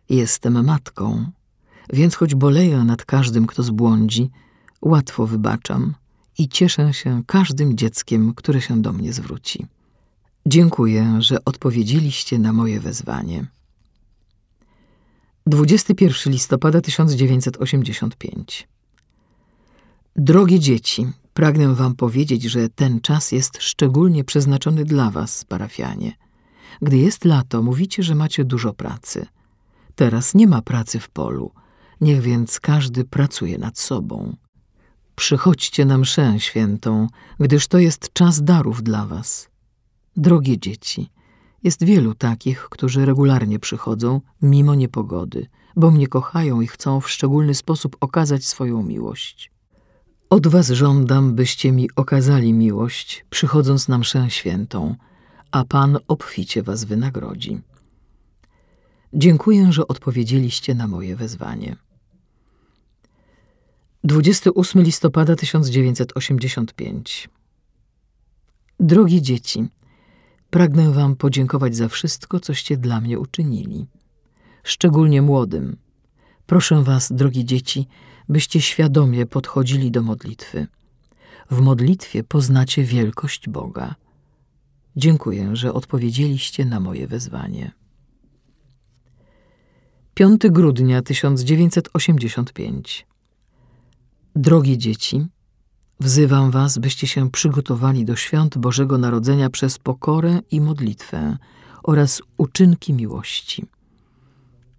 Jestem 0.10 0.66
matką, 0.66 1.32
więc 1.94 2.16
choć 2.16 2.36
boleję 2.36 2.78
nad 2.78 3.06
każdym, 3.06 3.48
kto 3.48 3.64
zbłądzi, 3.64 4.30
łatwo 4.82 5.28
wybaczam 5.28 5.94
i 6.38 6.50
cieszę 6.50 6.94
się 6.94 7.24
każdym 7.26 7.78
dzieckiem, 7.78 8.34
które 8.34 8.62
się 8.62 8.82
do 8.82 8.94
mnie 8.94 9.14
zwróci. 9.14 9.66
Dziękuję, 10.46 11.16
że 11.20 11.46
odpowiedzieliście 11.46 12.40
na 12.40 12.54
moje 12.54 12.80
wezwanie. 12.80 13.46
21 15.48 16.34
listopada 16.34 16.82
1985 16.82 18.68
Drogie 20.16 20.60
dzieci, 20.60 21.08
pragnę 21.34 21.76
wam 21.76 21.96
powiedzieć, 21.96 22.44
że 22.44 22.70
ten 22.70 23.02
czas 23.02 23.32
jest 23.32 23.58
szczególnie 23.62 24.24
przeznaczony 24.24 24.86
dla 24.86 25.12
was, 25.12 25.46
parafianie. 25.46 26.14
Gdy 26.82 26.98
jest 26.98 27.26
lato, 27.26 27.64
mówicie, 27.64 28.04
że 28.04 28.16
macie 28.16 28.46
dużo 28.46 28.74
pracy. 28.74 29.26
Teraz 29.96 30.36
nie 30.36 30.48
ma 30.48 30.62
pracy 30.62 31.00
w 31.00 31.10
polu, 31.10 31.52
niech 32.02 32.22
więc 32.22 32.60
każdy 32.60 33.06
pracuje 33.06 33.58
nad 33.58 33.80
sobą. 33.80 34.36
Przychodźcie 35.16 35.86
na 35.86 35.98
mszę 35.98 36.40
świętą, 36.40 37.08
gdyż 37.40 37.68
to 37.68 37.80
jest 37.80 38.14
czas 38.14 38.44
darów 38.44 38.84
dla 38.84 39.06
was. 39.06 39.50
Drogie 40.16 40.58
dzieci, 40.58 41.10
jest 41.64 41.84
wielu 41.84 42.14
takich, 42.14 42.70
którzy 42.70 43.06
regularnie 43.06 43.60
przychodzą, 43.60 44.22
mimo 44.42 44.76
niepogody, 44.76 45.48
bo 45.76 45.92
mnie 45.92 46.08
kochają 46.08 46.62
i 46.62 46.68
chcą 46.68 47.02
w 47.02 47.10
szczególny 47.10 47.56
sposób 47.56 47.98
okazać 48.00 48.46
swoją 48.46 48.84
miłość. 48.84 49.52
Od 50.30 50.48
was 50.48 50.70
żądam, 50.70 51.36
byście 51.36 51.72
mi 51.72 51.90
okazali 51.96 52.54
miłość, 52.54 53.26
przychodząc 53.30 53.88
na 53.88 53.98
mszę 53.98 54.30
świętą, 54.30 54.96
a 55.52 55.66
Pan 55.66 55.98
obficie 56.08 56.64
was 56.64 56.84
wynagrodzi. 56.84 57.62
Dziękuję, 59.14 59.72
że 59.72 59.88
odpowiedzieliście 59.88 60.76
na 60.76 60.88
moje 60.88 61.16
wezwanie. 61.16 61.76
28 64.04 64.82
listopada 64.82 65.36
1985 65.36 67.30
Drogie 68.80 69.22
dzieci, 69.22 69.68
pragnę 70.50 70.92
wam 70.92 71.16
podziękować 71.16 71.76
za 71.76 71.88
wszystko, 71.88 72.40
coście 72.40 72.78
dla 72.78 73.02
mnie 73.02 73.20
uczynili. 73.20 73.88
Szczególnie 74.64 75.22
młodym. 75.22 75.78
Proszę 76.46 76.84
was, 76.84 77.12
drogie 77.12 77.46
dzieci, 77.46 77.88
byście 78.30 78.62
świadomie 78.62 79.26
podchodzili 79.26 79.92
do 79.92 80.02
modlitwy. 80.02 80.68
W 81.52 81.62
modlitwie 81.62 82.24
poznacie 82.24 82.84
wielkość 82.84 83.50
Boga. 83.50 83.96
Dziękuję, 84.98 85.56
że 85.56 85.74
odpowiedzieliście 85.74 86.66
na 86.66 86.80
moje 86.80 87.08
wezwanie. 87.08 87.72
5 90.14 90.42
grudnia 90.50 91.02
1985 91.02 93.08
Drogie 94.36 94.78
dzieci, 94.78 95.26
wzywam 96.00 96.52
was, 96.52 96.78
byście 96.78 97.08
się 97.08 97.32
przygotowali 97.32 98.06
do 98.06 98.16
świąt 98.16 98.58
Bożego 98.58 98.98
Narodzenia 98.98 99.50
przez 99.50 99.80
pokorę 99.80 100.40
i 100.52 100.62
modlitwę 100.62 101.38
oraz 101.84 102.22
uczynki 102.38 102.94
miłości. 102.94 103.66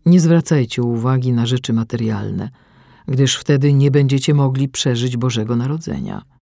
Nie 0.06 0.20
zwracajcie 0.20 0.82
uwagi 0.82 1.32
na 1.32 1.46
rzeczy 1.46 1.72
materialne, 1.72 2.50
gdyż 3.08 3.36
wtedy 3.36 3.72
nie 3.72 3.90
będziecie 3.90 4.34
mogli 4.34 4.68
przeżyć 4.68 5.16
Bożego 5.16 5.56
Narodzenia. 5.56 6.37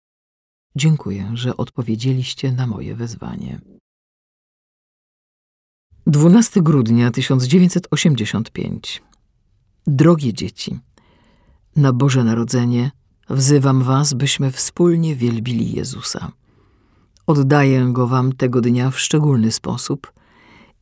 Dziękuję, 0.76 1.30
że 1.34 1.56
odpowiedzieliście 1.56 2.52
na 2.52 2.66
moje 2.66 2.94
wezwanie. 2.94 3.60
12 6.06 6.62
grudnia 6.62 7.10
1985 7.10 9.02
Drogie 9.86 10.32
dzieci, 10.32 10.78
na 11.76 11.92
Boże 11.92 12.24
Narodzenie 12.24 12.90
wzywam 13.30 13.82
was, 13.82 14.14
byśmy 14.14 14.50
wspólnie 14.50 15.16
wielbili 15.16 15.72
Jezusa. 15.72 16.32
Oddaję 17.26 17.86
Go 17.92 18.06
wam 18.06 18.32
tego 18.32 18.60
dnia 18.60 18.90
w 18.90 19.00
szczególny 19.00 19.52
sposób 19.52 20.12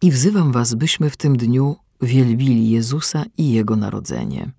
i 0.03 0.11
wzywam 0.11 0.53
was, 0.53 0.75
byśmy 0.75 1.11
w 1.11 1.17
tym 1.17 1.37
dniu 1.37 1.77
wielbili 2.01 2.71
Jezusa 2.71 3.25
i 3.39 3.53
Jego 3.53 3.77
Narodzenie. 3.77 4.51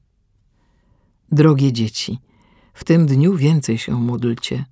Drogie 1.32 1.74
dzieci, 1.74 2.19
w 2.74 2.84
tym 2.84 3.06
dniu 3.06 3.36
więcej 3.36 3.78
się 3.78 4.02
módlcie 4.02 4.65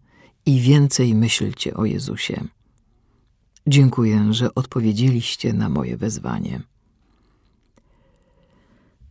i 0.46 0.60
więcej 0.60 1.16
myślcie 1.16 1.74
o 1.74 1.86
Jezusie. 1.86 2.44
Dziękuję, 3.68 4.34
że 4.34 4.56
odpowiedzieliście 4.56 5.54
na 5.54 5.70
moje 5.70 5.98
wezwanie. 5.98 6.62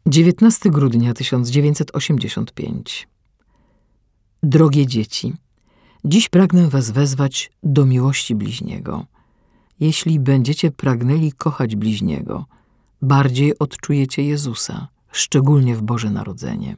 19 0.07 0.71
grudnia 0.71 1.15
1985 1.15 3.09
Drogie 4.43 4.87
dzieci, 4.87 5.35
dziś 6.05 6.29
pragnę 6.29 6.69
was 6.69 6.91
wezwać 6.91 7.53
do 7.63 7.87
miłości 7.87 8.35
bliźniego. 8.35 9.07
Jeśli 9.81 10.21
będziecie 10.21 10.71
pragnęli 10.71 11.33
kochać 11.33 11.77
bliźniego, 11.77 12.47
bardziej 13.03 13.59
odczujecie 13.59 14.23
Jezusa, 14.23 14.89
szczególnie 15.13 15.77
w 15.77 15.83
Boże 15.83 16.11
Narodzenie. 16.11 16.77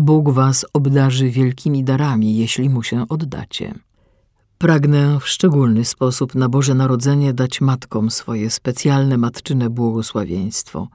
Bóg 0.00 0.30
was 0.30 0.66
obdarzy 0.72 1.30
wielkimi 1.30 1.84
darami, 1.84 2.36
jeśli 2.36 2.70
mu 2.70 2.82
się 2.82 3.08
oddacie. 3.08 3.74
Pragnę 4.58 5.20
w 5.20 5.28
szczególny 5.28 5.84
sposób 5.84 6.34
na 6.34 6.48
Boże 6.48 6.74
Narodzenie 6.74 7.34
dać 7.34 7.60
matkom 7.60 8.10
swoje 8.10 8.50
specjalne 8.50 9.18
matczyne 9.18 9.70
błogosławieństwo, 9.70 10.88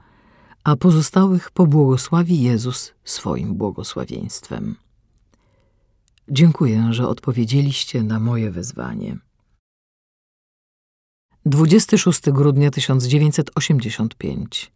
a 0.64 0.76
pozostałych 0.76 1.50
pobłogosławi 1.50 2.42
Jezus 2.42 2.92
swoim 3.04 3.54
błogosławieństwem. 3.54 4.76
Dziękuję, 6.28 6.88
że 6.90 7.08
odpowiedzieliście 7.08 8.02
na 8.02 8.20
moje 8.20 8.50
wezwanie. 8.50 9.18
26 11.46 12.20
grudnia 12.30 12.70
1985 12.70 14.72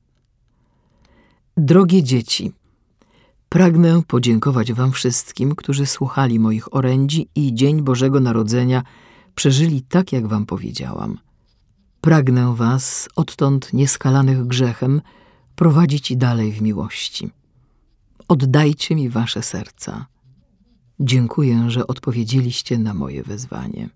Drogie 1.57 2.03
dzieci, 2.03 2.53
pragnę 3.51 4.03
podziękować 4.07 4.73
Wam 4.73 4.93
wszystkim, 4.93 5.55
którzy 5.55 5.87
słuchali 5.87 6.39
moich 6.39 6.75
orędzi 6.75 7.29
i 7.35 7.55
Dzień 7.55 7.83
Bożego 7.83 8.21
Narodzenia 8.21 8.83
przeżyli 9.35 9.83
tak, 9.83 10.13
jak 10.13 10.27
Wam 10.27 10.47
powiedziałam. 10.47 11.19
Pragnę 12.01 12.55
Was, 12.57 13.09
odtąd 13.17 13.73
nieskalanych 13.73 14.47
grzechem, 14.47 15.01
prowadzić 15.57 16.17
dalej 16.17 16.53
w 16.53 16.63
miłości. 16.63 17.31
Oddajcie 18.29 18.95
mi 18.95 19.09
Wasze 19.09 19.43
serca. 19.43 20.07
Dziękuję, 21.01 21.71
że 21.71 21.87
odpowiedzieliście 21.87 22.79
na 22.79 22.95
moje 22.95 23.23
wezwanie. 23.23 23.89